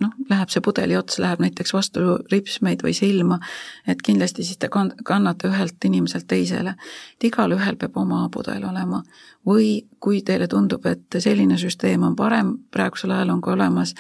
noh, 0.01 0.12
läheb 0.30 0.51
see 0.53 0.62
pudeli 0.64 0.97
ots, 0.97 1.18
läheb 1.22 1.42
näiteks 1.42 1.74
vastu 1.74 2.16
ripsmeid 2.32 2.82
või 2.84 2.95
silma, 2.97 3.38
et 3.86 4.03
kindlasti 4.03 4.45
siis 4.45 4.59
te 4.59 4.70
kannate 4.70 5.49
ühelt 5.49 5.84
inimeselt 5.84 6.26
teisele. 6.30 6.74
et 7.14 7.28
igalühel 7.30 7.76
peab 7.76 7.97
oma 7.97 8.28
pudel 8.32 8.64
olema. 8.64 9.03
või 9.47 9.86
kui 10.01 10.22
teile 10.22 10.49
tundub, 10.49 10.86
et 10.86 11.16
selline 11.18 11.59
süsteem 11.61 12.03
on 12.03 12.16
parem, 12.16 12.55
praegusel 12.70 13.11
ajal 13.11 13.30
on 13.30 13.40
ka 13.40 13.53
olemas 13.53 13.95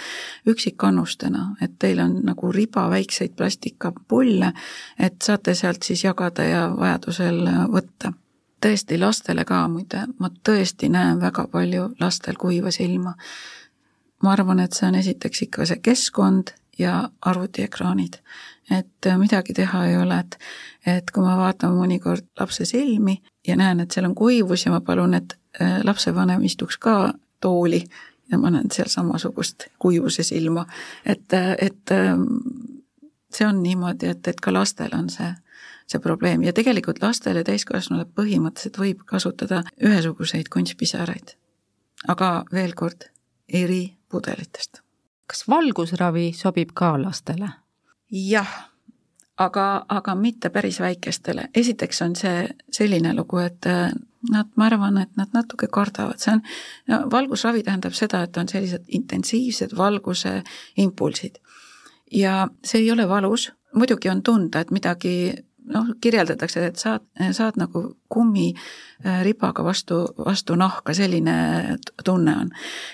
üksikkannustena, 0.46 1.56
et 1.60 1.78
teil 1.78 2.00
on 2.00 2.20
nagu 2.24 2.52
riba 2.52 2.88
väikseid 2.90 3.36
plastikapulle, 3.36 4.52
et 4.98 5.22
saate 5.22 5.54
sealt 5.54 5.82
siis 5.82 6.04
jagada 6.04 6.44
ja 6.44 6.68
vajadusel 6.78 7.42
võtta 7.72 8.12
tõesti 8.64 8.96
lastele 9.00 9.44
ka 9.44 9.66
muide, 9.68 10.06
ma 10.18 10.30
tõesti 10.48 10.88
näen 10.88 11.20
väga 11.20 11.46
palju 11.52 11.90
lastel 12.00 12.40
kuiva 12.40 12.70
silma 12.72 13.12
ma 14.24 14.32
arvan, 14.32 14.60
et 14.64 14.72
see 14.72 14.88
on 14.88 14.98
esiteks 14.98 15.42
ikka 15.48 15.66
see 15.68 15.80
keskkond 15.84 16.54
ja 16.78 17.08
arvutiekraanid. 17.22 18.20
et 18.70 19.06
äh, 19.06 19.18
midagi 19.18 19.52
teha 19.52 19.84
ei 19.86 19.96
ole, 19.96 20.18
et, 20.18 20.38
et 20.86 21.10
kui 21.12 21.22
ma 21.22 21.36
vaatan 21.36 21.74
mõnikord 21.76 22.24
lapse 22.40 22.64
silmi 22.64 23.18
ja 23.46 23.56
näen, 23.60 23.80
et 23.80 23.92
seal 23.92 24.08
on 24.08 24.14
kuivus 24.16 24.64
ja 24.64 24.72
ma 24.72 24.80
palun, 24.80 25.14
et 25.14 25.36
äh, 25.60 25.82
lapsevanem 25.84 26.42
istuks 26.48 26.78
ka 26.80 27.12
tooli 27.40 27.82
ja 28.32 28.38
ma 28.38 28.50
näen 28.50 28.70
seal 28.72 28.88
samasugust 28.88 29.68
kuivuse 29.78 30.24
silma, 30.24 30.64
et, 31.04 31.32
äh, 31.32 31.52
et 31.58 31.92
ähm, 31.92 32.24
see 33.32 33.46
on 33.46 33.62
niimoodi, 33.62 34.14
et, 34.14 34.28
et 34.28 34.40
ka 34.40 34.52
lastel 34.52 34.96
on 34.96 35.10
see, 35.12 35.28
see 35.86 36.00
probleem 36.00 36.42
ja 36.46 36.52
tegelikult 36.56 37.02
lastele 37.02 37.42
ja 37.42 37.50
täiskasvanule 37.50 38.08
põhimõtteliselt 38.16 38.80
võib 38.80 39.04
kasutada 39.06 39.62
ühesuguseid 39.82 40.48
kunstpisaraid. 40.48 41.36
aga 42.08 42.30
veel 42.52 42.72
kord, 42.74 43.10
eri 43.48 43.96
pudelitest. 44.14 44.80
kas 45.26 45.48
valgusravi 45.48 46.30
sobib 46.36 46.70
ka 46.74 46.94
lastele? 47.02 47.50
jah, 48.14 48.54
aga, 49.36 49.84
aga 49.88 50.14
mitte 50.14 50.50
päris 50.50 50.80
väikestele. 50.80 51.48
esiteks 51.54 52.02
on 52.02 52.16
see 52.16 52.48
selline 52.70 53.14
lugu, 53.14 53.38
et 53.38 53.66
äh, 53.66 53.90
nad, 54.30 54.50
ma 54.56 54.66
arvan, 54.66 54.98
et 55.02 55.16
nad 55.16 55.32
natuke 55.34 55.68
kardavad, 55.72 56.20
see 56.22 56.34
on, 56.36 56.42
no 56.88 57.00
valgusravi 57.10 57.64
tähendab 57.66 57.96
seda, 57.96 58.22
et 58.24 58.36
on 58.36 58.48
sellised 58.48 58.86
intensiivsed 58.88 59.76
valguse 59.76 60.42
impulsid. 60.76 61.40
ja 62.12 62.48
see 62.64 62.84
ei 62.84 62.90
ole 62.92 63.08
valus, 63.08 63.50
muidugi 63.74 64.08
on 64.08 64.22
tunda, 64.22 64.60
et 64.60 64.70
midagi 64.70 65.34
noh, 65.72 65.88
kirjeldatakse, 66.00 66.66
et 66.66 66.80
saad, 66.80 67.04
saad 67.32 67.58
nagu 67.60 67.84
kummiribaga 68.12 69.62
äh, 69.62 69.66
vastu, 69.66 70.04
vastu 70.26 70.56
nahka, 70.60 70.94
selline 70.94 71.78
tunne 72.04 72.36
on. 72.36 72.50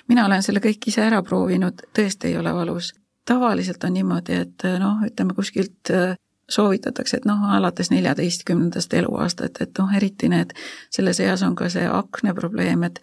mina 0.09 0.27
olen 0.27 0.43
selle 0.43 0.63
kõik 0.65 0.91
ise 0.93 1.05
ära 1.07 1.23
proovinud, 1.27 1.87
tõesti 1.97 2.31
ei 2.31 2.39
ole 2.39 2.55
valus. 2.55 2.95
tavaliselt 3.25 3.85
on 3.85 3.95
niimoodi, 3.95 4.43
et 4.47 4.65
äh, 4.65 4.79
noh, 4.83 5.03
ütleme 5.07 5.35
kuskilt 5.35 5.91
äh, 5.91 6.15
soovitatakse, 6.51 7.21
et 7.21 7.27
noh, 7.29 7.43
alates 7.55 7.91
neljateistkümnendast 7.91 8.95
eluaastat, 8.95 9.61
et 9.61 9.79
noh, 9.79 9.93
eriti 9.97 10.29
need, 10.29 10.55
selles 10.91 11.21
eas 11.23 11.45
on 11.47 11.55
ka 11.55 11.69
see 11.71 11.87
akne 11.87 12.35
probleem, 12.35 12.83
et 12.89 13.01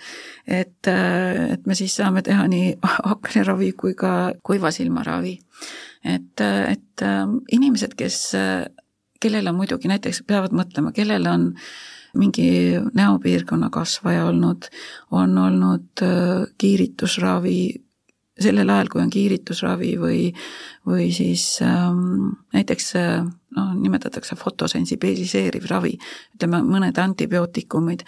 et, 0.47 0.87
et 0.87 1.65
me 1.67 1.75
siis 1.75 1.95
saame 1.95 2.21
teha 2.23 2.47
nii 2.47 2.73
akneravi 3.13 3.71
kui 3.71 3.95
ka 3.95 4.33
kuivasilmaravi. 4.43 5.39
et, 6.03 6.41
et 6.71 7.07
inimesed, 7.51 7.95
kes 7.97 8.35
kellel 9.19 9.47
on 9.49 9.57
muidugi 9.59 9.89
näiteks, 9.91 10.23
peavad 10.27 10.55
mõtlema, 10.55 10.93
kellel 10.95 11.27
on 11.31 11.51
mingi 12.17 12.77
näopiirkonna 12.97 13.69
kasvaja 13.73 14.25
olnud, 14.25 14.69
on 15.11 15.37
olnud 15.37 16.03
äh, 16.05 16.47
kiiritusravi, 16.57 17.59
sellel 18.39 18.69
ajal, 18.69 18.89
kui 18.93 19.01
on 19.01 19.11
kiiritusravi 19.13 19.91
või, 20.01 20.21
või 20.85 21.09
siis 21.13 21.45
ähm, 21.65 22.35
näiteks 22.53 22.91
noh, 22.97 23.71
nimetatakse 23.77 24.37
fotosensibiliseeriv 24.37 25.65
ravi, 25.69 25.95
ütleme 26.37 26.61
mõned 26.65 26.97
antibiootikumid, 27.01 28.05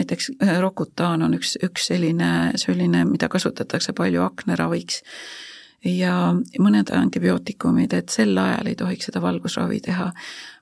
näiteks 0.00 0.32
äh, 0.42 0.56
Rokutaan 0.60 1.24
on 1.26 1.38
üks, 1.40 1.56
üks 1.64 1.88
selline, 1.92 2.52
selline, 2.60 3.04
mida 3.08 3.30
kasutatakse 3.32 3.96
palju 3.96 4.24
akneraviks 4.28 5.02
ja 5.84 6.14
mõned 6.58 6.92
antibiootikumid, 6.94 7.92
et 7.96 8.08
sel 8.12 8.38
ajal 8.38 8.70
ei 8.70 8.76
tohiks 8.76 9.08
seda 9.08 9.22
valgusravi 9.22 9.80
teha. 9.80 10.12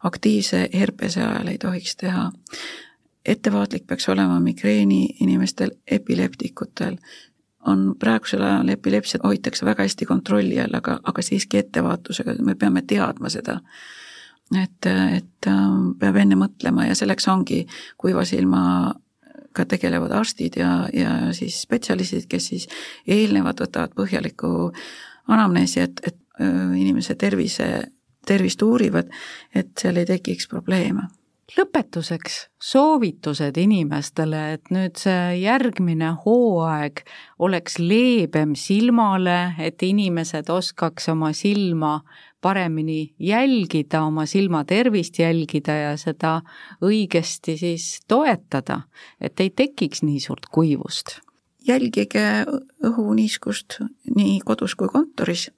aktiivse 0.05 0.69
herpese 0.75 1.23
ajal 1.23 1.49
ei 1.49 1.59
tohiks 1.59 1.97
teha. 1.97 2.31
ettevaatlik 3.25 3.87
peaks 3.87 4.09
olema 4.09 4.41
migreeni 4.41 5.09
inimestel, 5.21 5.71
epileptikutel. 5.91 6.97
on 7.67 7.95
praegusel 7.99 8.43
ajal 8.43 8.69
epilepsiat 8.69 9.25
hoitakse 9.25 9.67
väga 9.67 9.83
hästi 9.83 10.07
kontrolli 10.07 10.61
all, 10.61 10.75
aga, 10.75 11.01
aga 11.03 11.23
siiski 11.23 11.59
ettevaatusega, 11.59 12.35
me 12.43 12.55
peame 12.55 12.83
teadma 12.83 13.29
seda 13.29 13.61
et, 14.57 14.87
et 15.17 15.47
ähm, 15.47 15.93
peab 16.01 16.17
enne 16.17 16.39
mõtlema 16.39 16.87
ja 16.89 16.95
selleks 16.95 17.29
ongi 17.29 17.67
kuiva 18.01 18.25
silma 18.25 18.95
ka 19.57 19.65
tegelevad 19.69 20.13
arstid 20.15 20.59
ja, 20.61 20.73
ja 20.93 21.33
siis 21.37 21.63
spetsialistid, 21.65 22.27
kes 22.31 22.51
siis 22.53 22.69
eelnevalt 23.07 23.63
võtavad 23.65 23.95
põhjaliku 23.99 24.71
anamneesi, 25.29 25.81
et, 25.85 26.03
et 26.07 26.19
inimese 26.79 27.17
tervise, 27.19 27.69
tervist 28.27 28.63
uurivad, 28.63 29.11
et 29.55 29.73
seal 29.81 29.99
ei 29.99 30.07
tekiks 30.09 30.49
probleeme. 30.51 31.09
Lõpetuseks 31.57 32.35
soovitused 32.61 33.57
inimestele, 33.57 34.41
et 34.59 34.69
nüüd 34.75 34.99
see 35.01 35.39
järgmine 35.41 36.11
hooaeg 36.27 37.01
oleks 37.41 37.79
leebem 37.81 38.53
silmale, 38.59 39.55
et 39.57 39.83
inimesed 39.83 40.51
oskaks 40.53 41.09
oma 41.09 41.33
silma 41.33 42.03
paremini 42.41 43.15
jälgida, 43.19 44.03
oma 44.07 44.27
silma 44.27 44.65
tervist 44.65 45.19
jälgida 45.19 45.75
ja 45.75 45.97
seda 45.97 46.41
õigesti 46.85 47.57
siis 47.59 47.89
toetada, 48.09 48.83
et 49.21 49.41
ei 49.41 49.51
tekiks 49.51 50.03
nii 50.07 50.21
suurt 50.21 50.47
kuivust 50.53 51.19
jälgige 51.69 52.25
õhuniiskust 52.85 53.81
nii 54.15 54.41
kodus 54.47 54.75
kui 54.79 54.89
kontoris. 54.93 55.49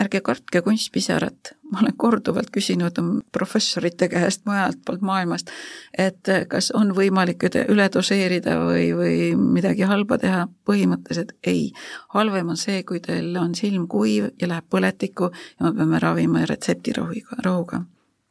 Ärge 0.00 0.20
kartke 0.20 0.60
kunstpisarat, 0.62 1.54
ma 1.72 1.80
olen 1.80 1.96
korduvalt 1.96 2.50
küsinud 2.52 2.98
professorite 3.32 4.08
käest 4.12 4.44
mujalt 4.46 4.82
poolt 4.84 5.00
maailmast, 5.00 5.50
et 5.98 6.28
kas 6.52 6.70
on 6.76 6.92
võimalik 6.96 7.48
üle 7.48 7.88
doseerida 7.92 8.58
või, 8.60 8.90
või 8.96 9.16
midagi 9.40 9.88
halba 9.88 10.18
teha, 10.20 10.46
põhimõtteliselt 10.68 11.32
ei. 11.46 11.72
halvem 12.14 12.52
on 12.52 12.60
see, 12.60 12.82
kui 12.84 13.00
teil 13.00 13.36
on 13.40 13.54
silm 13.54 13.88
kuiv 13.88 14.30
ja 14.40 14.48
läheb 14.52 14.68
põletikku 14.70 15.30
ja 15.32 15.66
me 15.66 15.72
peame 15.78 16.00
ravima 16.02 16.44
retseptirohuga, 16.46 17.42
rohuga 17.44 17.84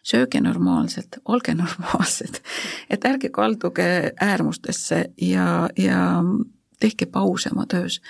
sööge 0.05 0.41
normaalselt, 0.41 1.17
olge 1.25 1.55
normaalsed, 1.63 2.41
et 2.89 3.05
ärge 3.09 3.31
kalduge 3.33 3.87
äärmustesse 4.21 5.07
ja, 5.21 5.69
ja 5.77 6.01
tehke 6.79 7.09
pause 7.09 7.49
oma 7.53 7.65
töös. 7.65 8.01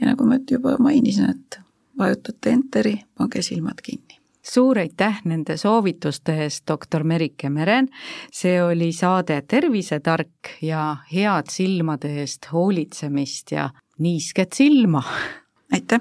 ja 0.00 0.10
nagu 0.10 0.26
ma 0.26 0.40
juba 0.50 0.74
mainisin, 0.82 1.30
et 1.30 1.63
vajutate 1.98 2.50
enteri, 2.50 2.98
pange 3.18 3.42
silmad 3.42 3.82
kinni 3.82 4.24
suur 4.44 4.78
aitäh 4.78 5.22
nende 5.24 5.56
soovituste 5.56 6.34
eest, 6.44 6.66
doktor 6.68 7.04
Merike 7.04 7.50
Meren. 7.50 7.88
see 8.32 8.62
oli 8.62 8.92
saade 8.92 9.42
Tervisetark 9.48 10.50
ja 10.62 10.96
head 11.12 11.50
silmade 11.50 12.12
eest 12.20 12.52
hoolitsemist 12.52 13.52
ja 13.52 13.70
niisket 13.98 14.52
silma. 14.52 15.02
aitäh 15.72 16.00